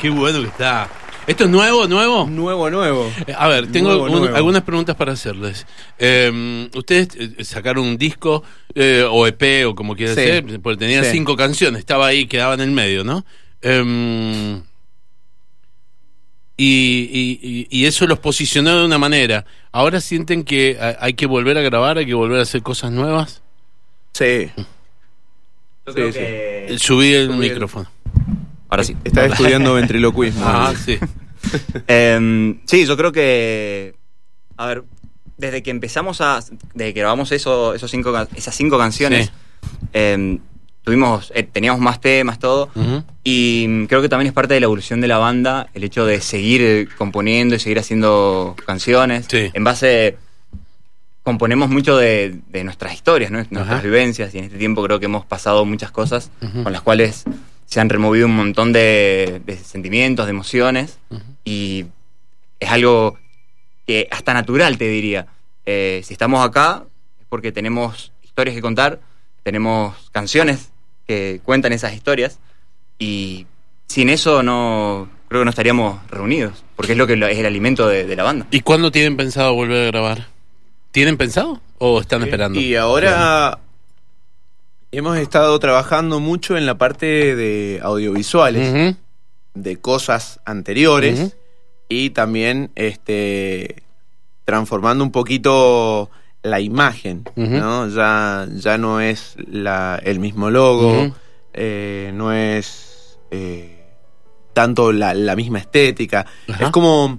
Qué 0.00 0.10
bueno 0.10 0.40
que 0.42 0.48
está. 0.48 0.88
¿Esto 1.26 1.44
es 1.44 1.50
nuevo, 1.50 1.86
nuevo? 1.86 2.26
Nuevo, 2.26 2.70
nuevo. 2.70 3.12
Eh, 3.26 3.34
A 3.36 3.46
ver, 3.48 3.70
tengo 3.70 3.90
Nuevo, 3.90 4.04
un- 4.06 4.20
nuevo. 4.22 4.36
algunas 4.36 4.62
preguntas 4.62 4.96
para 4.96 5.12
hacerles. 5.12 5.66
Eh, 5.98 6.68
ustedes 6.74 7.08
eh, 7.16 7.44
sacaron 7.44 7.86
un 7.86 7.96
disco 7.98 8.42
eh, 8.74 9.04
o 9.08 9.26
EP 9.26 9.66
o 9.66 9.74
como 9.74 9.94
quieran 9.94 10.16
Sí. 10.16 10.22
ser, 10.22 10.60
porque 10.60 10.78
tenían 10.78 11.04
Sí. 11.04 11.10
cinco 11.12 11.36
canciones, 11.36 11.80
estaba 11.80 12.06
ahí, 12.06 12.26
quedaba 12.26 12.54
en 12.54 12.60
el 12.60 12.70
medio, 12.70 13.04
¿no? 13.04 13.24
Eh, 13.62 14.60
y, 16.56 17.08
y- 17.12 17.40
y- 17.70 17.80
y 17.80 17.86
eso 17.86 18.06
los 18.06 18.18
posicionó 18.18 18.78
de 18.78 18.84
una 18.84 18.98
manera. 18.98 19.44
¿Ahora 19.72 20.00
sienten 20.00 20.44
que 20.44 20.76
ha- 20.80 20.96
hay 21.00 21.14
que 21.14 21.26
volver 21.26 21.56
a 21.58 21.62
grabar, 21.62 21.98
hay 21.98 22.06
que 22.06 22.14
volver 22.14 22.38
a 22.40 22.42
hacer 22.42 22.62
cosas 22.62 22.90
nuevas? 22.92 23.42
Sí. 24.12 24.50
Yo 25.86 25.94
creo 25.94 26.12
sí. 26.12 26.18
Eh, 26.20 26.64
que. 26.68 26.78
Subí 26.78 27.12
el 27.14 27.26
Subí 27.28 27.46
el- 27.46 27.50
micrófono. 27.50 27.90
Ahora 28.70 28.84
sí. 28.84 28.96
Está 29.04 29.26
estudiando 29.26 29.74
ventriloquismo. 29.80 30.42
Ah, 30.44 30.72
sí. 30.84 30.98
Em, 31.86 32.60
sí, 32.66 32.84
yo 32.86 32.96
creo 32.96 33.12
que. 33.12 33.94
A 34.56 34.66
ver, 34.66 34.84
desde 35.38 35.62
que 35.62 35.70
empezamos 35.70 36.20
a. 36.20 36.40
Desde 36.74 36.92
que 36.94 37.00
grabamos 37.00 37.32
eso, 37.32 37.74
esos 37.74 37.90
cinco, 37.90 38.14
esas 38.36 38.54
cinco 38.54 38.78
canciones, 38.78 39.26
Sí. 39.26 39.32
em, 39.94 40.38
tuvimos. 40.84 41.32
eh, 41.34 41.42
teníamos 41.42 41.80
más 41.80 42.00
temas, 42.00 42.38
todo. 42.38 42.68
Y 43.24 43.66
mm, 43.68 43.86
creo 43.86 44.02
que 44.02 44.08
también 44.08 44.28
es 44.28 44.32
parte 44.34 44.54
de 44.54 44.60
la 44.60 44.64
evolución 44.64 45.00
de 45.00 45.08
la 45.08 45.18
banda 45.18 45.68
el 45.74 45.82
hecho 45.84 46.04
de 46.06 46.20
seguir 46.20 46.88
componiendo 46.96 47.54
y 47.54 47.58
seguir 47.58 47.78
haciendo 47.78 48.54
canciones. 48.66 49.26
Sí. 49.28 49.50
En 49.52 49.64
base. 49.64 50.16
Componemos 51.22 51.68
mucho 51.68 51.98
de, 51.98 52.40
de 52.48 52.64
nuestras 52.64 52.94
historias, 52.94 53.30
¿no? 53.30 53.44
nuestras 53.50 53.82
vivencias, 53.82 54.34
y 54.34 54.38
en 54.38 54.44
este 54.44 54.56
tiempo 54.56 54.82
creo 54.82 54.98
que 54.98 55.04
hemos 55.04 55.26
pasado 55.26 55.66
muchas 55.66 55.90
cosas 55.90 56.30
con 56.64 56.72
las 56.72 56.80
cuales 56.80 57.24
se 57.70 57.80
han 57.80 57.88
removido 57.88 58.26
un 58.26 58.34
montón 58.34 58.72
de, 58.72 59.40
de 59.46 59.56
sentimientos, 59.56 60.26
de 60.26 60.30
emociones, 60.30 60.98
y 61.44 61.86
es 62.58 62.68
algo 62.68 63.16
que 63.86 64.08
hasta 64.10 64.34
natural, 64.34 64.76
te 64.76 64.88
diría. 64.88 65.28
Eh, 65.66 66.00
si 66.04 66.12
estamos 66.12 66.44
acá 66.44 66.84
es 67.20 67.26
porque 67.28 67.52
tenemos 67.52 68.12
historias 68.24 68.56
que 68.56 68.60
contar, 68.60 68.98
tenemos 69.44 69.94
canciones 70.10 70.70
que 71.06 71.40
cuentan 71.44 71.72
esas 71.72 71.94
historias 71.94 72.40
y 72.98 73.46
sin 73.86 74.08
eso 74.08 74.42
no 74.42 75.08
creo 75.28 75.42
que 75.42 75.44
no 75.44 75.50
estaríamos 75.50 76.00
reunidos, 76.10 76.64
porque 76.74 76.92
es 76.92 76.98
lo 76.98 77.06
que 77.06 77.12
es 77.12 77.38
el 77.38 77.46
alimento 77.46 77.86
de, 77.86 78.04
de 78.04 78.16
la 78.16 78.24
banda. 78.24 78.46
¿Y 78.50 78.60
cuándo 78.60 78.90
tienen 78.90 79.16
pensado 79.16 79.54
volver 79.54 79.84
a 79.84 79.90
grabar? 79.92 80.26
¿Tienen 80.90 81.16
pensado 81.16 81.60
o 81.78 82.00
están 82.00 82.22
esperando? 82.24 82.58
Y 82.58 82.74
ahora 82.74 83.60
hemos 84.92 85.18
estado 85.18 85.58
trabajando 85.58 86.20
mucho 86.20 86.56
en 86.56 86.66
la 86.66 86.78
parte 86.78 87.36
de 87.36 87.80
audiovisuales, 87.82 88.96
de 89.54 89.76
cosas 89.76 90.40
anteriores 90.44 91.36
y 91.88 92.10
también 92.10 92.70
este 92.74 93.82
transformando 94.44 95.04
un 95.04 95.12
poquito 95.12 96.10
la 96.42 96.60
imagen. 96.60 97.24
¿no? 97.36 97.88
Ya, 97.88 98.48
ya 98.52 98.78
no 98.78 99.00
es 99.00 99.36
la, 99.50 100.00
el 100.02 100.18
mismo 100.18 100.50
logo, 100.50 101.14
eh, 101.52 102.10
no 102.14 102.32
es 102.32 103.18
eh, 103.30 103.84
tanto 104.52 104.92
la, 104.92 105.14
la 105.14 105.36
misma 105.36 105.58
estética. 105.58 106.26
Es 106.58 106.70
como 106.70 107.18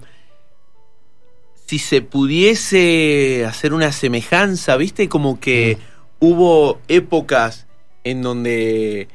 si 1.68 1.80
se 1.80 2.02
pudiese 2.02 3.46
hacer 3.48 3.74
una 3.74 3.94
semejanza, 3.94 4.76
¿viste? 4.76 5.08
Como 5.08 5.40
que 5.40 5.78
hubo 6.22 6.80
épocas 6.88 7.68
en 8.06 8.22
donde 8.22 9.10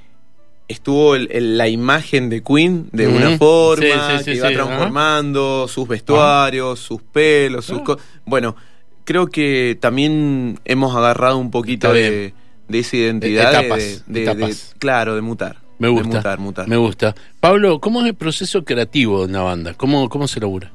estuvo 0.69 1.15
el- 1.15 1.29
el- 1.33 1.57
la 1.57 1.69
imagen 1.69 2.29
de 2.29 2.43
Queen 2.43 2.89
de 2.93 3.07
una 3.09 3.39
forma, 3.39 3.85
Sí, 3.85 4.19
sí, 4.19 4.19
sí, 4.19 4.25
que 4.33 4.37
iba 4.37 4.49
sí, 4.49 4.55
transformando 4.55 5.67
sus 5.69 5.87
vestuarios, 5.89 6.79
sus 6.81 7.01
pelos, 7.03 7.65
sus 7.65 7.81
Ah. 7.87 7.97
Bueno, 8.25 8.57
creo 9.05 9.29
que 9.29 9.79
también 9.81 10.59
hemos 10.65 10.95
agarrado 10.97 11.39
un 11.39 11.51
poquito 11.53 11.93
de, 11.93 12.35
de 12.69 12.79
esa 12.81 12.97
identidad. 12.97 13.53
de- 13.53 13.59
Etapas, 13.59 14.03
de- 14.07 14.25
de- 14.25 14.33
etapas. 14.33 14.75
claro, 14.79 15.15
de 15.15 15.21
mutar. 15.23 15.57
Me 15.79 15.89
gusta. 15.89 16.09
De 16.09 16.17
mutar, 16.17 16.39
mutar. 16.41 16.69
Me 16.69 16.77
gusta. 16.77 17.15
Pablo, 17.39 17.81
¿cómo 17.81 18.01
es 18.01 18.07
el 18.09 18.15
proceso 18.15 18.65
creativo 18.65 19.21
de 19.21 19.27
una 19.27 19.43
banda? 19.43 19.75
¿Cómo, 19.75 20.09
cómo 20.09 20.27
se 20.27 20.41
labura? 20.41 20.73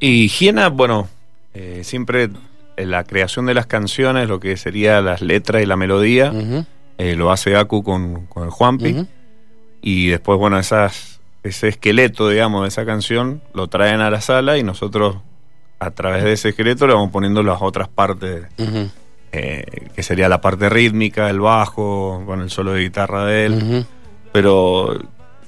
Y 0.00 0.28
Hiena, 0.28 0.68
bueno, 0.68 1.08
eh, 1.54 1.82
siempre 1.84 2.28
la 2.76 3.04
creación 3.04 3.46
de 3.46 3.54
las 3.54 3.66
canciones, 3.66 4.28
lo 4.28 4.40
que 4.40 4.56
sería 4.56 5.00
las 5.00 5.22
letras 5.22 5.62
y 5.62 5.66
la 5.66 5.76
melodía, 5.76 6.32
eh, 6.98 7.16
lo 7.16 7.30
hace 7.30 7.56
Aku 7.56 7.82
con, 7.82 8.26
con 8.26 8.44
el 8.44 8.50
Juanpi. 8.50 9.06
Y 9.82 10.08
después, 10.08 10.38
bueno, 10.38 10.58
esas, 10.58 11.20
ese 11.42 11.68
esqueleto, 11.68 12.28
digamos, 12.28 12.62
de 12.62 12.68
esa 12.68 12.86
canción, 12.86 13.42
lo 13.52 13.66
traen 13.66 14.00
a 14.00 14.10
la 14.10 14.20
sala 14.20 14.58
y 14.58 14.62
nosotros, 14.62 15.16
a 15.80 15.90
través 15.90 16.22
de 16.24 16.32
ese 16.32 16.50
esqueleto, 16.50 16.86
le 16.86 16.94
vamos 16.94 17.10
poniendo 17.10 17.42
las 17.42 17.60
otras 17.60 17.88
partes, 17.88 18.46
eh, 19.32 19.64
que 19.94 20.02
sería 20.02 20.28
la 20.28 20.40
parte 20.40 20.68
rítmica, 20.68 21.28
el 21.30 21.40
bajo, 21.40 22.22
bueno, 22.24 22.44
el 22.44 22.50
solo 22.50 22.72
de 22.72 22.82
guitarra 22.82 23.24
de 23.24 23.46
él. 23.46 23.86
Pero 24.32 24.94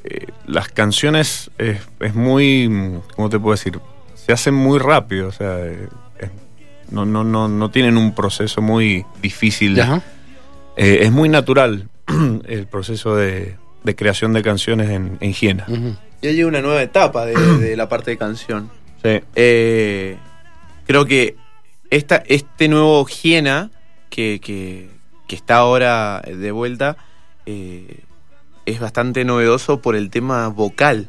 eh, 0.05 0.27
las 0.47 0.69
canciones 0.69 1.51
es, 1.59 1.81
es 2.01 2.15
muy, 2.15 3.01
¿cómo 3.15 3.29
te 3.29 3.39
puedo 3.39 3.55
decir? 3.55 3.79
Se 4.15 4.33
hacen 4.33 4.55
muy 4.55 4.79
rápido, 4.79 5.29
o 5.29 5.33
sea, 5.33 5.59
eh, 5.61 5.89
no, 6.91 7.05
no, 7.07 7.25
no, 7.25 7.49
no 7.49 7.71
tienen 7.71 7.97
un 7.97 8.15
proceso 8.15 8.61
muy 8.63 9.05
difícil. 9.23 9.81
Ajá. 9.81 10.03
Eh, 10.77 10.99
es 11.03 11.13
muy 11.13 11.29
natural 11.29 11.89
el 12.47 12.67
proceso 12.67 13.15
de, 13.17 13.57
de 13.85 13.95
creación 13.97 14.33
de 14.33 14.43
canciones 14.43 14.91
en, 14.91 15.19
en 15.21 15.33
Hiena. 15.33 15.65
Ujú. 15.69 15.97
Ya 16.23 16.31
llega 16.33 16.49
una 16.49 16.61
nueva 16.63 16.83
etapa 16.83 17.27
de, 17.27 17.35
de 17.59 17.77
la 17.77 17.89
parte 17.89 18.11
de 18.13 18.17
canción. 18.19 18.71
Sí. 19.03 19.21
Eh, 19.35 20.17
creo 20.87 21.05
que 21.07 21.37
esta, 21.91 22.23
este 22.27 22.69
nuevo 22.69 23.07
Hiena 23.07 23.71
que, 24.11 24.41
que- 24.43 24.91
que 25.27 25.37
está 25.37 25.57
ahora 25.57 26.21
de 26.27 26.51
vuelta 26.53 26.99
eh, 27.47 28.01
es 28.67 28.79
bastante 28.79 29.25
novedoso 29.25 29.81
por 29.81 29.97
el 29.97 30.11
tema 30.11 30.49
vocal. 30.49 31.09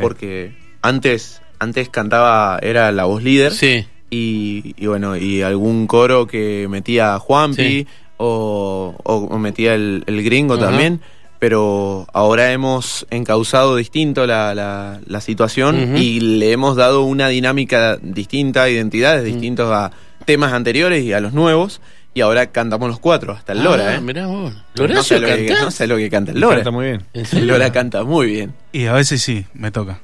Porque 0.00 0.56
antes, 0.82 1.40
antes 1.60 1.88
cantaba, 1.90 2.58
era 2.60 2.90
la 2.90 3.04
voz 3.04 3.22
líder. 3.22 3.52
Sí. 3.52 3.86
Y, 4.10 4.74
y 4.76 4.86
bueno, 4.86 5.16
y 5.16 5.42
algún 5.42 5.86
coro 5.86 6.26
que 6.26 6.66
metía 6.68 7.18
Juanpi 7.18 7.62
Sí. 7.62 7.86
o, 8.16 8.94
o 9.02 9.38
metía 9.38 9.74
el, 9.74 10.04
el 10.06 10.22
gringo 10.22 10.54
Ajá. 10.54 10.66
también. 10.66 11.00
Pero 11.40 12.06
ahora 12.14 12.52
hemos 12.52 13.06
encauzado 13.10 13.76
distinto 13.76 14.26
la, 14.26 14.54
la- 14.54 15.00
la 15.04 15.20
situación 15.20 15.98
y 15.98 16.20
le 16.20 16.52
hemos 16.52 16.74
dado 16.76 17.02
una 17.02 17.28
dinámica 17.28 17.98
distinta, 18.00 18.70
identidades 18.70 19.24
distintas 19.24 19.66
a 19.70 19.90
temas 20.24 20.52
anteriores 20.54 21.04
y 21.04 21.12
a 21.12 21.20
los 21.20 21.32
nuevos. 21.34 21.80
Y 22.14 22.20
ahora 22.20 22.46
cantamos 22.52 22.88
los 22.88 23.00
cuatro, 23.00 23.32
hasta 23.32 23.52
el 23.52 23.64
Lora, 23.64 23.88
Ah, 23.90 23.94
¿eh? 23.96 24.00
Mirá 24.00 24.28
vos. 24.28 24.54
No 24.54 24.62
¿Loracio 24.76 25.02
sé, 25.02 25.20
lo 25.20 25.26
que, 25.26 25.50
no 25.60 25.70
sé 25.72 25.86
lo 25.88 25.96
que 25.96 26.08
canta 26.08 26.30
el 26.30 26.38
Lora. 26.40 26.54
Canta 26.58 26.70
muy 26.70 26.84
bien. 26.86 27.02
¿En 27.12 27.26
El? 27.32 27.46
Lora 27.48 27.72
canta 27.72 28.04
muy 28.04 28.28
bien. 28.28 28.54
Y 28.72 28.86
a 28.86 28.92
veces 28.92 29.20
sí, 29.20 29.44
me 29.52 29.72
toca. 29.72 29.98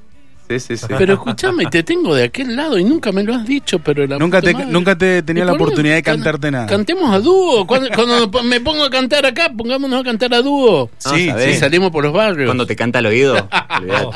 Sí, 0.50 0.58
sí, 0.58 0.76
sí. 0.76 0.86
Pero 0.98 1.14
escúchame, 1.14 1.66
te 1.66 1.84
tengo 1.84 2.12
de 2.14 2.24
aquel 2.24 2.56
lado 2.56 2.76
y 2.76 2.82
nunca 2.82 3.12
me 3.12 3.22
lo 3.22 3.34
has 3.34 3.46
dicho, 3.46 3.78
pero 3.78 4.04
la 4.04 4.18
Nunca 4.18 4.42
te, 4.42 4.52
madre. 4.52 4.66
nunca 4.66 4.98
te 4.98 5.22
tenía 5.22 5.44
¿Y 5.44 5.46
la 5.46 5.52
oportunidad 5.52 5.94
de 5.94 6.02
Can- 6.02 6.16
cantarte 6.16 6.50
nada. 6.50 6.66
Cantemos 6.66 7.14
a 7.14 7.20
dúo. 7.20 7.64
Cuando, 7.68 7.88
cuando 7.94 8.42
me 8.42 8.60
pongo 8.60 8.82
a 8.82 8.90
cantar 8.90 9.24
acá, 9.26 9.52
pongámonos 9.56 10.00
a 10.00 10.02
cantar 10.04 10.34
a 10.34 10.42
dúo. 10.42 10.90
Sí, 10.98 11.30
salimos 11.58 11.92
por 11.92 12.02
los 12.02 12.12
barrios. 12.12 12.46
Cuando 12.46 12.66
te 12.66 12.74
canta 12.74 12.98
al 12.98 13.06
oído. 13.06 13.48
Oh. 14.02 14.12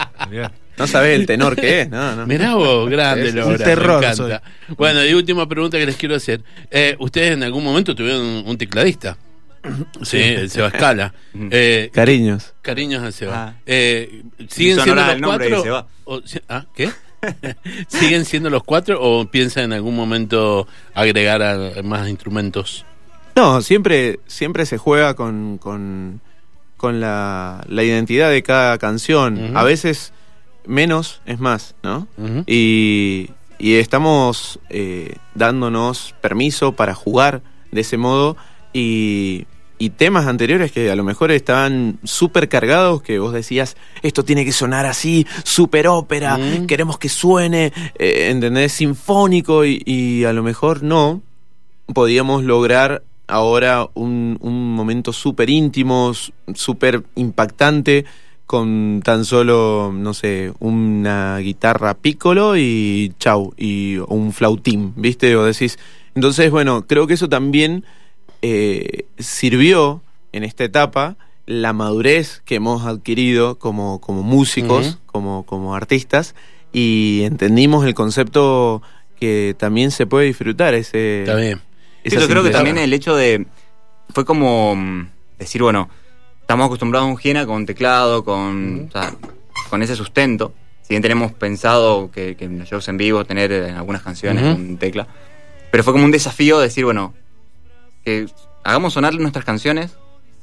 No 0.77 0.87
sabés 0.89 1.19
el 1.21 1.27
tenor 1.27 1.55
que 1.55 1.83
es, 1.83 1.89
no, 1.91 2.17
no. 2.17 2.27
Mirá 2.27 2.55
vos, 2.57 2.91
grande, 2.91 3.31
Lora, 3.33 3.47
un 3.47 3.57
terror 3.59 4.01
me 4.01 4.07
encanta. 4.11 4.43
Bueno, 4.77 5.05
y 5.05 5.15
última 5.15 5.49
pregunta 5.49 5.79
que 5.79 5.87
les 5.87 5.97
quiero 5.97 6.17
hacer. 6.17 6.43
Eh, 6.71 6.97
¿Ustedes 6.99 7.33
en 7.33 7.45
algún 7.45 7.63
momento 7.63 7.95
tuvieron 7.95 8.21
un, 8.21 8.43
un 8.47 8.59
tecladista? 8.59 9.17
Sí, 10.03 10.19
el 10.19 10.51
Seba 10.51 10.69
Escala. 10.69 11.15
Eh, 11.51 11.91
Cariños. 11.93 12.53
cariños 12.63 13.03
al 13.03 13.13
Seba. 13.13 13.33
Ah. 13.49 13.61
Eh, 13.67 14.23
¿Siguen 14.49 14.79
siendo 14.81 15.03
los 15.03 15.21
cuatro? 15.23 15.87
o- 16.05 16.21
¿Ah, 16.49 16.67
qué? 16.75 16.91
¿Siguen 17.89 18.25
siendo 18.25 18.51
los 18.51 18.63
cuatro 18.65 18.99
o 19.01 19.25
piensan 19.31 19.65
en 19.65 19.73
algún 19.73 19.97
momento 19.97 20.67
agregar 20.95 21.43
a- 21.43 21.83
más 21.83 22.09
instrumentos? 22.09 22.85
No, 23.37 23.63
siempre, 23.63 24.21
siempre 24.27 24.67
se 24.67 24.79
juega 24.79 25.15
con, 25.15 25.59
con, 25.59 26.21
con 26.77 27.01
la, 27.01 27.65
la 27.69 27.83
identidad 27.83 28.31
de 28.31 28.43
cada 28.43 28.79
canción. 28.79 29.57
A 29.57 29.63
veces 29.65 30.13
menos 30.67 31.21
es 31.27 31.41
más, 31.41 31.75
¿no? 31.83 32.07
Y, 32.47 33.31
y 33.59 33.75
estamos 33.75 34.61
eh, 34.71 35.17
dándonos 35.35 36.15
permiso 36.21 36.73
para 36.73 36.95
jugar 36.95 37.43
de 37.73 37.81
ese 37.81 37.97
modo 37.97 38.37
y, 38.73 39.47
y 39.85 39.91
temas 39.91 40.27
anteriores 40.27 40.73
que 40.73 40.91
a 40.91 40.97
lo 40.97 41.05
mejor 41.05 41.31
estaban 41.31 41.99
súper 42.05 42.49
cargados, 42.49 43.03
que 43.03 43.19
vos 43.19 43.33
decías, 43.33 43.77
esto 44.03 44.25
tiene 44.25 44.45
que 44.45 44.53
sonar 44.53 44.87
así, 44.87 45.27
súper 45.45 45.89
ópera, 45.89 46.39
Mm. 46.39 46.67
queremos 46.67 46.99
que 46.99 47.09
suene, 47.09 47.73
eh, 47.99 48.29
¿entendés? 48.31 48.73
Sinfónico 48.73 49.65
y, 49.65 49.83
y 49.85 50.25
a 50.25 50.33
lo 50.33 50.43
mejor 50.43 50.83
no, 50.83 51.21
podíamos 51.93 52.45
lograr 52.45 53.03
ahora 53.27 53.89
un, 53.95 54.39
un 54.41 54.75
momento 54.75 55.13
súper 55.13 55.51
íntimo, 55.51 56.13
súper 56.55 57.03
impactante, 57.17 58.05
con 58.47 59.01
tan 59.03 59.25
solo, 59.25 59.91
no 59.95 60.13
sé, 60.15 60.53
una 60.61 61.39
guitarra 61.39 61.95
piccolo 61.95 62.57
y 62.57 63.13
chau, 63.19 63.55
y 63.57 63.97
un 64.09 64.33
flautín, 64.33 64.93
¿viste? 64.97 65.35
O 65.37 65.45
decís. 65.45 65.79
Entonces, 66.15 66.51
bueno, 66.51 66.85
creo 66.87 67.07
que 67.07 67.15
eso 67.15 67.29
también 67.29 67.85
eh, 68.43 69.04
sirvió 69.25 70.03
en 70.33 70.45
esta 70.45 70.65
etapa 70.65 71.17
la 71.47 71.73
madurez 71.73 72.43
que 72.45 72.57
hemos 72.57 72.87
adquirido 72.87 73.59
como, 73.59 74.01
como 74.01 74.23
músicos, 74.23 74.99
como, 75.07 75.45
como 75.45 75.75
artistas, 75.75 76.35
y 76.73 77.23
entendimos 77.25 77.85
el 77.85 77.95
concepto 77.95 78.83
que 79.19 79.55
también 79.59 79.91
se 79.91 80.07
puede 80.07 80.27
disfrutar 80.27 80.75
ese 80.75 81.21
Está 81.21 81.37
bien. 81.37 81.61
Sí, 82.05 82.17
yo 82.17 82.29
creo 82.29 82.43
que 82.43 82.51
también 82.51 82.79
el 82.79 82.93
hecho 82.93 83.17
de. 83.17 83.47
Fue 84.11 84.25
como 84.25 84.77
mm, 84.77 85.09
decir, 85.39 85.63
bueno, 85.63 85.89
estamos 86.41 86.67
acostumbrados 86.67 87.09
a 87.09 87.11
un 87.11 87.19
Hiena 87.19 87.47
con 87.47 87.65
teclado, 87.65 88.25
con, 88.25 88.89
o 88.89 88.93
sea, 88.93 89.15
con 89.71 89.83
ese 89.83 89.97
sustento. 89.97 90.53
Si 90.83 90.89
bien 90.91 91.01
tenemos 91.01 91.33
pensado 91.33 92.11
que, 92.11 92.37
que 92.37 92.45
en 92.45 92.59
los 92.59 92.69
shows 92.69 92.87
en 92.89 92.99
vivo 92.99 93.25
tener 93.25 93.51
eh, 93.51 93.69
en 93.71 93.77
algunas 93.77 94.03
canciones 94.03 94.45
Ujú. 94.45 94.55
un 94.55 94.77
tecla. 94.77 95.07
Pero 95.71 95.83
fue 95.83 95.95
como 95.95 96.05
un 96.05 96.11
desafío 96.11 96.59
decir, 96.59 96.85
bueno, 96.85 97.15
que 98.05 98.27
hagamos 98.65 98.93
sonar 98.93 99.15
nuestras 99.15 99.45
canciones 99.45 99.93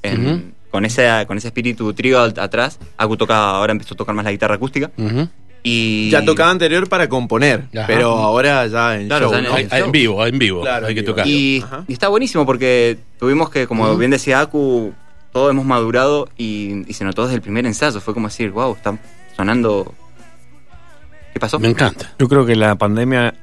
en- 0.04 0.54
con, 0.72 0.86
ese, 0.86 1.08
con 1.28 1.38
ese 1.38 1.48
espíritu 1.50 1.94
trío 1.94 2.22
atrás. 2.22 2.80
Acu 2.98 3.18
toca, 3.18 3.50
ahora 3.52 3.72
empezó 3.74 3.94
a 3.94 3.98
tocar 3.98 4.16
más 4.16 4.24
la 4.26 4.32
guitarra 4.32 4.56
acústica. 4.56 4.90
Y 5.64 6.10
Ya 6.10 6.26
tocaba 6.26 6.50
anterior 6.50 6.88
para 6.90 7.08
componer, 7.08 7.66
Ajá. 7.76 7.86
pero 7.86 8.10
ahora 8.18 8.66
ya 8.68 8.96
en 9.00 9.08
Claro, 9.08 9.26
show, 9.26 9.34
ya 9.34 9.38
en 9.40 9.44
¿no? 9.44 9.50
el- 9.52 9.56
Hay- 9.58 9.68
hay 9.70 9.84
en 9.84 9.92
vivo, 9.92 10.26
en 10.26 10.40
vivo. 10.40 10.62
Claro, 10.62 10.88
hay 10.88 10.92
en 10.92 10.96
que 10.96 11.02
vivo. 11.02 11.14
tocar. 11.14 11.28
Y, 11.28 11.64
está 11.88 12.08
buenísimo 12.08 12.46
porque 12.48 12.98
tuvimos 13.20 13.50
que, 13.52 13.68
como 13.68 13.96
bien 13.98 14.10
decía 14.12 14.40
Aku, 14.40 14.92
todos 15.32 15.52
hemos 15.52 15.66
madurado 15.66 16.30
y, 16.38 16.90
y 16.90 16.94
se 16.94 17.04
notó 17.06 17.24
desde 17.24 17.36
el 17.36 17.42
primer 17.42 17.66
ensayo. 17.68 18.00
Fue 18.02 18.14
como 18.16 18.28
decir, 18.28 18.50
wow, 18.52 18.74
está 18.74 18.98
sonando. 19.38 19.94
¿Qué 21.34 21.40
pasó? 21.40 21.60
Me 21.60 21.70
encanta. 21.70 22.12
Yo 22.18 22.28
creo 22.28 22.46
que 22.46 22.56
la 22.56 22.76
pandemia 22.76 23.36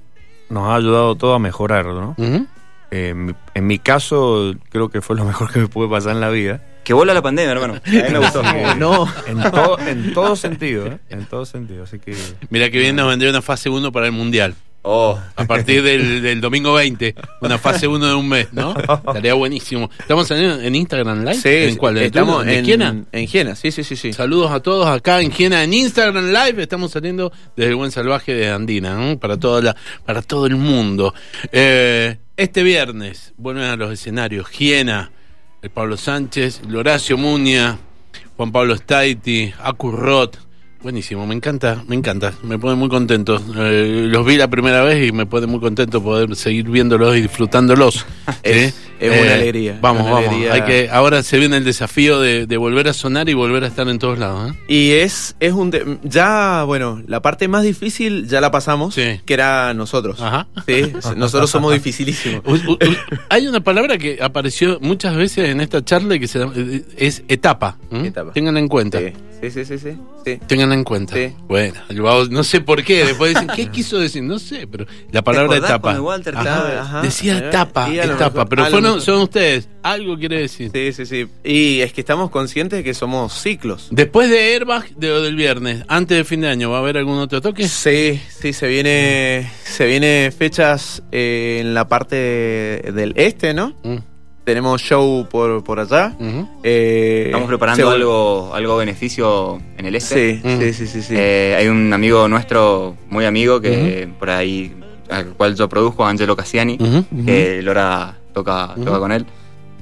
nos 0.50 0.66
ha 0.68 0.74
ayudado 0.74 1.14
todo 1.14 1.34
a 1.34 1.38
mejorar, 1.38 1.86
¿no? 1.86 2.14
Ujú. 2.18 2.46
Eh, 2.90 3.09
en, 3.11 3.27
mi, 3.27 3.35
en 3.55 3.66
mi 3.66 3.79
caso, 3.79 4.55
creo 4.70 4.88
que 4.88 5.01
fue 5.01 5.16
lo 5.16 5.24
mejor 5.24 5.53
que 5.53 5.59
me 5.59 5.68
pude 5.68 5.88
pasar 5.88 6.12
en 6.12 6.20
la 6.20 6.31
vida. 6.31 6.62
Que 6.85 6.94
vuela 6.94 7.12
la 7.12 7.20
pandemia, 7.20 7.53
hermano. 7.53 7.74
A 7.85 7.90
mí 7.90 8.03
me 8.11 8.18
gustó. 8.18 8.42
No. 8.77 9.07
En, 9.27 9.42
todo 9.42 9.79
en 9.81 10.14
todo 10.14 10.37
sentido, 10.37 10.87
¿eh? 10.87 10.98
En 11.11 11.27
todo 11.27 11.44
sentido. 11.44 11.85
Así 11.85 11.98
que. 11.98 12.16
Mira 12.48 12.70
que 12.70 12.79
bien 12.79 12.96
nos 12.96 13.09
vendría 13.09 13.31
una 13.31 13.42
fase 13.42 13.68
1 13.68 13.92
para 13.92 14.07
el 14.07 14.12
Mundial. 14.12 14.55
Oh, 14.82 15.18
A 15.36 15.44
partir 15.44 15.82
del, 15.82 16.22
del 16.22 16.40
domingo 16.40 16.72
20, 16.72 17.14
una 17.40 17.58
fase 17.58 17.88
1 17.88 18.06
de 18.06 18.14
un 18.14 18.28
mes, 18.28 18.52
¿no? 18.52 18.74
Estaría 18.78 19.34
buenísimo. 19.34 19.90
¿Estamos 19.98 20.30
en, 20.30 20.64
en 20.64 20.74
Instagram 20.74 21.24
Live? 21.24 21.34
Sí, 21.34 21.48
¿En 21.70 21.76
cuál? 21.76 21.98
¿En 21.98 22.04
estamos? 22.04 22.46
¿De 22.46 22.58
en 22.58 22.64
Quiena? 22.64 23.04
En 23.10 23.26
Giena, 23.26 23.54
sí, 23.56 23.72
sí, 23.72 23.82
sí, 23.82 23.96
sí. 23.96 24.12
Saludos 24.12 24.52
a 24.52 24.60
todos 24.60 24.86
acá 24.86 25.20
en 25.20 25.32
Giena, 25.32 25.64
en 25.64 25.74
Instagram 25.74 26.28
Live. 26.28 26.62
Estamos 26.62 26.92
saliendo 26.92 27.32
desde 27.56 27.70
el 27.70 27.76
Buen 27.76 27.90
Salvaje 27.90 28.34
de 28.34 28.50
Andina, 28.50 28.94
¿no? 28.94 29.18
para, 29.18 29.36
toda 29.36 29.60
la, 29.60 29.76
para 30.06 30.22
todo 30.22 30.46
el 30.46 30.56
mundo. 30.56 31.12
Eh, 31.50 32.16
este 32.36 32.62
viernes 32.62 33.34
vuelven 33.36 33.64
a 33.64 33.76
los 33.76 33.92
escenarios 33.92 34.46
Giena, 34.48 35.10
el 35.60 35.70
Pablo 35.70 35.96
Sánchez, 35.96 36.62
el 36.66 36.76
Horacio 36.76 37.18
Muña, 37.18 37.78
Juan 38.36 38.52
Pablo 38.52 38.76
Staiti, 38.76 39.52
Acurrot. 39.60 40.47
Buenísimo, 40.80 41.26
me 41.26 41.34
encanta, 41.34 41.82
me 41.88 41.96
encanta, 41.96 42.32
me 42.44 42.56
pone 42.56 42.76
muy 42.76 42.88
contento. 42.88 43.42
Eh, 43.56 44.06
los 44.08 44.24
vi 44.24 44.36
la 44.36 44.48
primera 44.48 44.82
vez 44.82 45.08
y 45.08 45.12
me 45.12 45.26
pone 45.26 45.48
muy 45.48 45.58
contento 45.58 46.00
poder 46.00 46.36
seguir 46.36 46.70
viéndolos 46.70 47.16
y 47.16 47.22
disfrutándolos. 47.22 48.06
Es- 49.00 49.22
una 49.22 49.34
alegría, 49.34 49.78
Vamos, 49.80 50.02
una 50.02 50.12
vamos. 50.12 50.28
alegría. 50.28 50.52
Hay 50.54 50.62
que, 50.62 50.88
ahora 50.90 51.22
se 51.22 51.38
viene 51.38 51.56
el 51.56 51.64
desafío 51.64 52.20
de, 52.20 52.46
de 52.46 52.56
volver 52.56 52.88
a 52.88 52.92
sonar 52.92 53.28
y 53.28 53.34
volver 53.34 53.64
a 53.64 53.66
estar 53.68 53.88
en 53.88 53.98
todos 53.98 54.18
lados. 54.18 54.52
¿eh? 54.52 54.54
Y 54.68 54.90
es, 54.92 55.37
es 55.40 55.52
un... 55.52 55.70
ya, 56.02 56.64
bueno, 56.64 57.02
la 57.06 57.20
parte 57.22 57.48
más 57.48 57.62
difícil 57.62 58.26
ya 58.28 58.40
la 58.40 58.50
pasamos, 58.50 58.94
Sí. 58.94 59.20
que 59.24 59.34
era 59.34 59.72
nosotros. 59.74 60.20
Ajá. 60.20 60.46
Sí, 60.66 60.92
nosotros 61.16 61.50
somos 61.50 61.72
dificilísimos. 61.72 62.42
U- 62.46 62.52
u- 62.54 62.72
u- 62.72 62.96
Hay 63.28 63.46
una 63.46 63.61
palabra 63.61 63.98
que 63.98 64.18
apareció 64.20 64.78
muchas 64.80 65.16
veces 65.16 65.48
en 65.50 65.61
esta 65.61 65.84
charla 65.84 66.14
y 66.16 66.20
que 66.20 66.28
se 66.28 66.38
llama- 66.40 66.52
eh, 66.56 66.82
es 66.96 67.22
etapa. 67.28 67.76
Etapa. 67.90 68.32
Ténganla 68.32 68.61
en 68.61 68.68
cuenta. 68.68 68.98
Sí, 68.98 69.12
sí, 69.42 69.50
sí, 69.50 69.64
sí, 69.64 69.78
sí, 69.78 69.96
sí. 70.24 70.40
Ténganla 70.46 70.74
en 70.74 70.84
cuenta. 70.84 71.14
Sí. 71.14 71.32
Bueno, 71.48 71.74
no 72.30 72.42
sé 72.44 72.61
por 72.61 72.82
qué. 72.84 73.04
Después 73.04 73.32
dicen, 73.34 73.48
¿qué 73.54 73.66
quiso 73.68 73.98
decir? 73.98 74.22
No 74.22 74.38
sé, 74.38 74.66
pero 74.66 74.87
la 75.12 75.22
palabra 75.22 75.56
etapa. 75.56 76.00
Walter 76.00 76.37
Ajá. 76.37 76.80
Ajá. 76.80 77.02
Decía 77.02 77.38
etapa, 77.38 77.88
etapa. 77.92 78.44
mejor- 78.44 78.48
pero 78.48 78.64
a 78.64 78.70
son 79.01 79.22
ustedes. 79.22 79.68
Algo 79.83 80.18
quiere 80.18 80.40
decir. 80.40 80.70
Sí, 80.72 80.92
sí, 80.92 81.07
sí. 81.07 81.27
Y 81.44 81.81
es 81.81 81.92
que 81.92 82.01
estamos 82.01 82.31
conscientes 82.31 82.79
de 82.79 82.85
que 82.85 82.94
somos 82.94 83.33
ciclos. 83.33 83.88
Después 83.90 84.29
de 84.31 84.55
Airbag 84.55 84.94
de, 84.96 85.09
del 85.20 85.37
viernes, 85.37 85.85
antes 85.88 86.18
de 86.18 86.24
fin 86.24 86.40
de 86.40 86.48
año, 86.48 86.70
¿va 86.70 86.79
a 86.79 86.81
haber 86.81 86.98
algún 86.98 87.18
otro 87.18 87.40
toque? 87.40 87.66
Sí, 87.68 88.20
sí, 88.29 88.53
se 88.53 88.66
viene, 88.66 89.51
se 89.64 89.87
viene 89.87 90.31
fechas 90.37 91.03
eh, 91.12 91.59
en 91.61 91.74
la 91.74 91.88
parte 91.88 92.16
del 92.16 93.12
este, 93.16 93.55
¿no? 93.55 93.74
Mm, 93.83 93.96
Tenemos 94.44 94.81
show 94.83 95.27
por, 95.31 95.62
por 95.64 95.81
allá. 95.81 96.16
Eh, 96.62 97.24
estamos 97.27 97.48
preparando 97.48 97.90
algo, 97.90 98.51
algo 98.55 98.77
beneficio 98.77 99.61
en 99.77 99.87
el 99.87 99.94
este. 99.94 100.40
Sí, 100.42 100.42
sí, 100.42 100.72
sí, 100.72 100.87
sí, 100.87 101.03
sí. 101.03 101.14
Eh, 101.16 101.55
hay 101.59 101.68
un 101.68 101.92
amigo 101.92 102.29
nuestro, 102.29 102.96
muy 103.09 103.24
amigo, 103.24 103.61
que 103.61 104.09
por 104.18 104.31
ahí, 104.31 104.74
al 105.11 105.29
cual 105.35 105.55
yo 105.55 105.68
produzco, 105.68 106.05
Angelo 106.05 106.37
Cassiani, 106.37 106.79
que 107.24 107.62
Lora 107.62 108.17
toca, 108.44 108.98
con 108.98 109.12
él. 109.12 109.27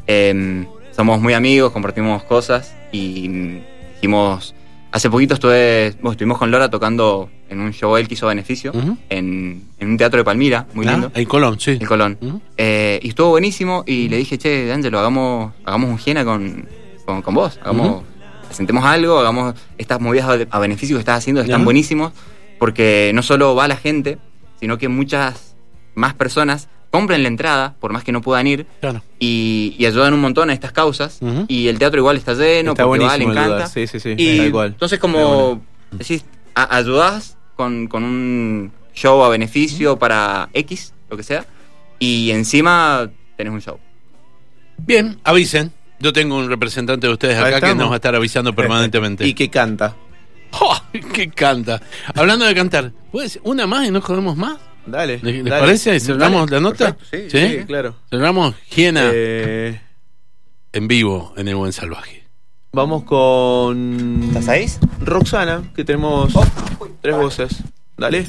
Eh, 0.06 0.66
somos 0.92 1.20
muy 1.20 1.34
amigos, 1.34 1.72
compartimos 1.72 2.22
cosas 2.24 2.74
y 2.92 3.28
mm, 3.28 3.60
dijimos, 3.96 4.54
hace 4.92 5.10
poquito 5.10 5.34
estuve, 5.34 5.92
bueno, 6.00 6.12
estuvimos 6.12 6.38
con 6.38 6.50
Lora 6.50 6.70
tocando 6.70 7.28
en 7.48 7.60
un 7.60 7.72
show 7.72 7.96
él 7.96 8.08
que 8.08 8.14
hizo 8.14 8.26
beneficio 8.26 8.72
Ujú. 8.74 8.96
en, 9.08 9.62
en 9.78 9.90
un 9.90 9.96
teatro 9.96 10.18
de 10.18 10.24
Palmira, 10.24 10.66
muy 10.74 10.86
Ah, 10.86 10.92
lindo, 10.92 11.12
En 11.14 11.24
Colón, 11.26 11.60
sí. 11.60 11.72
el 11.80 11.86
Colón. 11.86 12.18
Eh, 12.56 12.98
y 13.02 13.08
estuvo 13.08 13.28
buenísimo 13.30 13.84
y 13.86 14.08
le 14.08 14.16
dije, 14.16 14.38
che, 14.38 14.72
Angelo, 14.72 14.98
hagamos, 14.98 15.52
hagamos 15.64 15.90
un 15.90 15.98
hiena 15.98 16.24
con, 16.24 16.66
con, 17.04 17.22
con 17.22 17.34
vos, 17.34 17.58
hagamos, 17.62 18.02
presentemos 18.46 18.84
algo, 18.84 19.18
hagamos 19.18 19.54
estas 19.78 20.00
movidas 20.00 20.28
a, 20.50 20.56
a 20.56 20.58
beneficio 20.60 20.96
que 20.96 21.00
estás 21.00 21.18
haciendo, 21.18 21.42
que 21.42 21.46
están 21.50 21.64
buenísimos, 21.64 22.12
porque 22.58 23.10
no 23.14 23.22
solo 23.22 23.54
va 23.54 23.68
la 23.68 23.76
gente, 23.76 24.18
sino 24.60 24.78
que 24.78 24.88
muchas 24.88 25.54
más 25.94 26.14
personas 26.14 26.68
compren 26.96 27.22
la 27.22 27.28
entrada, 27.28 27.74
por 27.80 27.92
más 27.92 28.02
que 28.04 28.12
no 28.12 28.20
puedan 28.22 28.46
ir, 28.46 28.66
Claro. 28.80 29.02
y, 29.18 29.74
y 29.78 29.86
ayudan 29.86 30.14
un 30.14 30.20
montón 30.20 30.50
a 30.50 30.52
estas 30.52 30.72
causas, 30.72 31.18
y 31.48 31.68
el 31.68 31.78
teatro 31.78 31.98
igual 32.00 32.16
está 32.16 32.32
lleno, 32.34 32.72
Está 32.72 32.84
porque 32.84 33.04
va, 33.04 33.08
buenísimo 33.16 33.32
le 33.34 33.40
encanta. 33.40 33.66
Sí, 33.66 33.86
sí. 33.86 33.98
Y 34.16 34.38
entonces 34.54 34.98
como 34.98 35.60
decís, 35.90 36.24
a- 36.54 36.76
ayudás 36.76 37.36
con, 37.56 37.86
con 37.86 38.04
un 38.04 38.72
show 38.94 39.22
a 39.24 39.28
beneficio 39.28 39.98
para 39.98 40.48
X, 40.52 40.92
lo 41.10 41.16
que 41.16 41.22
sea, 41.22 41.44
y 41.98 42.30
encima 42.30 43.10
tenés 43.36 43.52
un 43.52 43.60
show. 43.60 43.78
Bien, 44.78 45.18
avisen. 45.24 45.72
Yo 45.98 46.12
tengo 46.12 46.36
un 46.36 46.48
representante 46.50 47.06
de 47.06 47.12
ustedes 47.14 47.38
acá 47.38 47.60
que 47.60 47.74
nos 47.74 47.88
va 47.88 47.94
a 47.94 47.96
estar 47.96 48.14
avisando 48.14 48.54
permanentemente. 48.54 49.24
Y 49.28 49.32
que 49.34 49.48
canta. 49.48 49.94
¡Oh! 50.60 50.76
¡Qué 51.12 51.28
canta! 51.30 51.80
Hablando 52.14 52.44
de 52.44 52.54
cantar, 52.54 52.92
¿puedes 53.10 53.40
una 53.42 53.66
más 53.66 53.86
y 53.88 53.90
no 53.90 54.00
jodemos 54.02 54.36
más? 54.36 54.58
Dale. 54.86 55.18
¿Les, 55.22 55.44
dale. 55.44 55.60
parece? 55.60 55.98
¿Cerramos 56.00 56.50
la 56.50 56.60
nota? 56.60 56.96
Perfecto, 56.96 57.38
Sí, 57.38 57.48
sí, 57.48 57.64
claro. 57.66 57.96
Cerramos 58.10 58.54
Hiena 58.74 59.10
Eh, 59.12 59.80
en 60.72 60.88
vivo 60.88 61.32
en 61.36 61.48
El 61.48 61.56
Buen 61.56 61.72
Salvaje. 61.72 62.24
vamos 62.72 63.04
con 63.04 64.30
ahí? 64.48 64.66
Roxana, 65.00 65.62
que 65.74 65.84
tenemos 65.84 66.32
tres 67.00 67.16
voces. 67.16 67.56
Dale. 67.96 68.26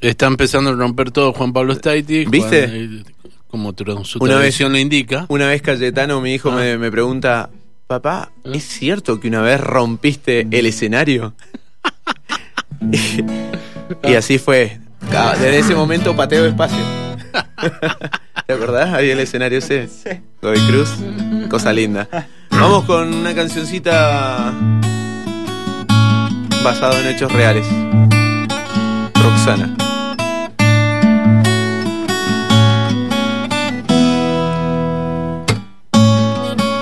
Está 0.00 0.26
empezando 0.26 0.70
a 0.70 0.72
romper 0.74 1.10
todo 1.10 1.32
Juan 1.34 1.52
Pablo 1.52 1.74
Staiti. 1.74 2.24
¿Viste? 2.24 2.66
Juan, 2.68 3.04
eh, 3.04 3.04
como 3.48 3.72
tu- 3.74 4.04
su 4.04 4.18
Una 4.20 4.36
tradición 4.38 4.72
lo 4.72 4.78
indica. 4.78 5.26
Una 5.28 5.48
vez 5.48 5.60
Cayetano, 5.62 6.20
mi 6.20 6.32
hijo, 6.34 6.50
Ah. 6.50 6.56
me, 6.56 6.78
me 6.78 6.90
pregunta, 6.90 7.50
papá, 7.86 8.30
¿es 8.44 8.64
cierto 8.64 9.20
que 9.20 9.28
una 9.28 9.42
vez 9.42 9.60
rompiste 9.60 10.46
el 10.50 10.66
escenario? 10.66 11.34
y 14.04 14.14
así 14.14 14.38
fue. 14.38 14.80
Desde 15.10 15.58
ese 15.58 15.74
momento 15.74 16.14
pateo 16.14 16.46
espacio. 16.46 16.78
¿Te 18.46 18.52
acordás? 18.52 18.94
Había 18.94 19.14
el 19.14 19.18
escenario 19.18 19.58
ese. 19.58 19.88
Sí. 19.88 20.10
Godoy 20.40 20.60
Cruz. 20.68 20.90
Cosa 21.50 21.72
linda. 21.72 22.06
Vamos 22.50 22.84
con 22.84 23.12
una 23.12 23.34
cancioncita 23.34 24.52
basado 26.62 26.96
en 27.00 27.08
hechos 27.08 27.32
reales. 27.32 27.66
Roxana. 29.14 29.76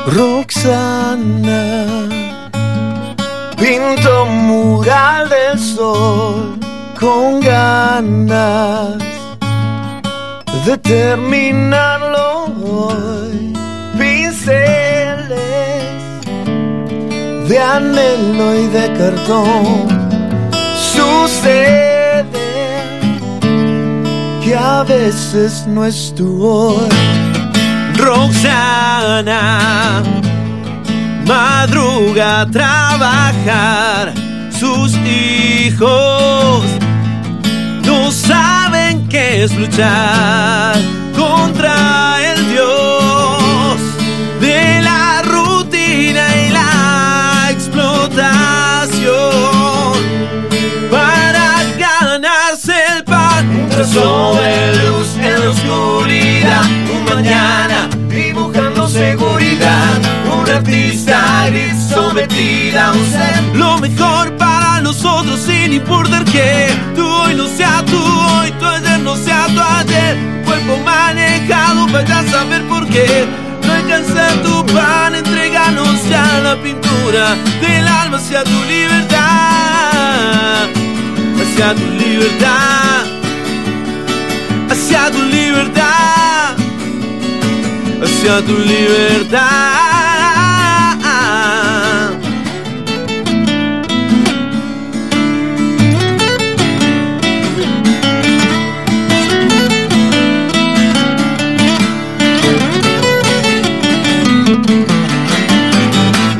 Roxana, 0.06 1.74
pinto 3.56 4.26
mural 4.26 5.30
del 5.30 5.58
sol 5.58 6.67
con 6.98 7.40
ganas 7.40 8.98
de 10.66 10.76
terminarlo 10.78 12.46
hoy. 12.64 13.52
Pinceles 13.98 15.28
de 17.48 17.58
anhelo 17.58 18.54
y 18.54 18.66
de 18.66 18.92
cartón. 18.98 19.88
Sucede 20.94 22.24
que 24.42 24.54
a 24.54 24.82
veces 24.82 25.66
no 25.66 25.84
es 25.84 26.14
hoy. 26.18 26.88
Roxana 27.96 29.42
madruga 31.26 32.40
a 32.40 32.46
trabajar. 32.46 34.14
Sus 34.50 34.96
hijos 35.06 36.64
es 39.44 39.56
luchar 39.56 40.74
contra 41.16 42.32
el 42.32 42.50
Dios 42.50 43.78
de 44.40 44.82
la 44.82 45.22
rutina 45.22 46.26
y 46.44 46.50
la 46.50 47.48
explotación 47.50 48.18
para 50.90 51.62
ganarse 51.78 52.74
el 52.96 53.04
pan. 53.04 53.48
Un 53.48 53.68
trazo 53.68 54.34
de 54.40 54.88
luz 54.88 55.16
en 55.18 55.40
la 55.40 55.50
oscuridad, 55.50 56.64
un 56.92 57.04
mañana 57.04 57.97
seguridad, 58.98 59.98
un 60.38 60.50
artista 60.50 61.46
gris 61.50 61.78
sometida 61.94 62.88
a 62.88 62.92
un 62.92 63.06
ser. 63.06 63.42
Lo 63.54 63.78
mejor 63.78 64.36
para 64.36 64.80
nosotros 64.80 65.40
sin 65.40 65.72
importar 65.72 66.24
que 66.24 66.68
tú 66.96 67.06
hoy 67.06 67.34
no 67.34 67.46
sea 67.46 67.84
tú 67.86 68.00
hoy, 68.32 68.50
tu 68.58 68.66
ayer 68.66 69.00
no 69.00 69.14
sea 69.16 69.46
tu 69.54 69.60
ayer. 69.60 70.14
Cuerpo 70.44 70.76
manejado, 70.84 71.86
vaya 71.88 72.18
a 72.20 72.24
saber 72.24 72.62
por 72.72 72.86
qué. 72.88 73.26
No 73.64 73.72
alcanza 73.72 74.24
tu 74.42 74.66
pan, 74.74 75.14
entreganos 75.14 75.98
ya 76.10 76.26
la 76.42 76.54
pintura 76.62 77.36
del 77.62 77.86
alma 77.86 78.16
hacia 78.18 78.42
tu 78.44 78.58
libertad 78.64 79.28
hacia 81.58 81.74
tu 81.74 81.86
libertad, 81.90 83.04
hacia 84.70 85.10
tu 85.10 85.22
libertad. 85.24 86.47
Hacia 88.02 88.42
tu 88.44 88.56
libertad. 88.58 89.38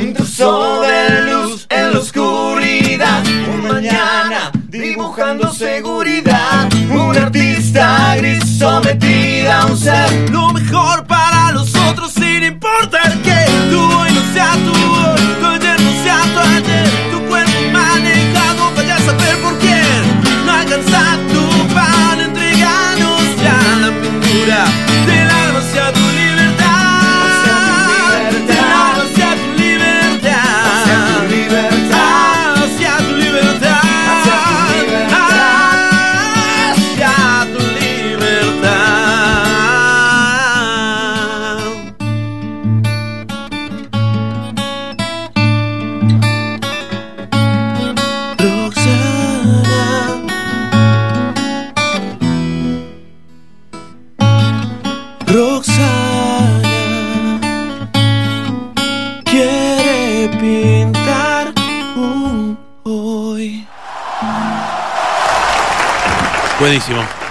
Intruso 0.00 0.82
de 0.82 1.30
luz 1.30 1.66
en 1.70 1.92
la 1.92 1.98
oscuridad. 1.98 3.22
Un 3.52 3.62
mañana 3.68 4.50
dibujando 4.68 5.52
seguridad. 5.52 6.68
Un 6.90 7.16
artista 7.16 8.14
gris 8.16 8.58
sometida 8.58 9.60
a 9.60 9.66
un 9.66 9.76
ser. 9.76 10.30
Lo 10.30 10.52
mejor 10.52 11.06
para 11.06 11.17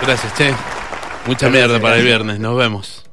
gracias, 0.08 0.32
che. 0.34 0.54
Mucha 1.26 1.50
mierda 1.50 1.82
para 1.82 1.98
el 1.98 2.06
viernes, 2.06 2.40
nos 2.40 2.58
vemos. 2.58 2.97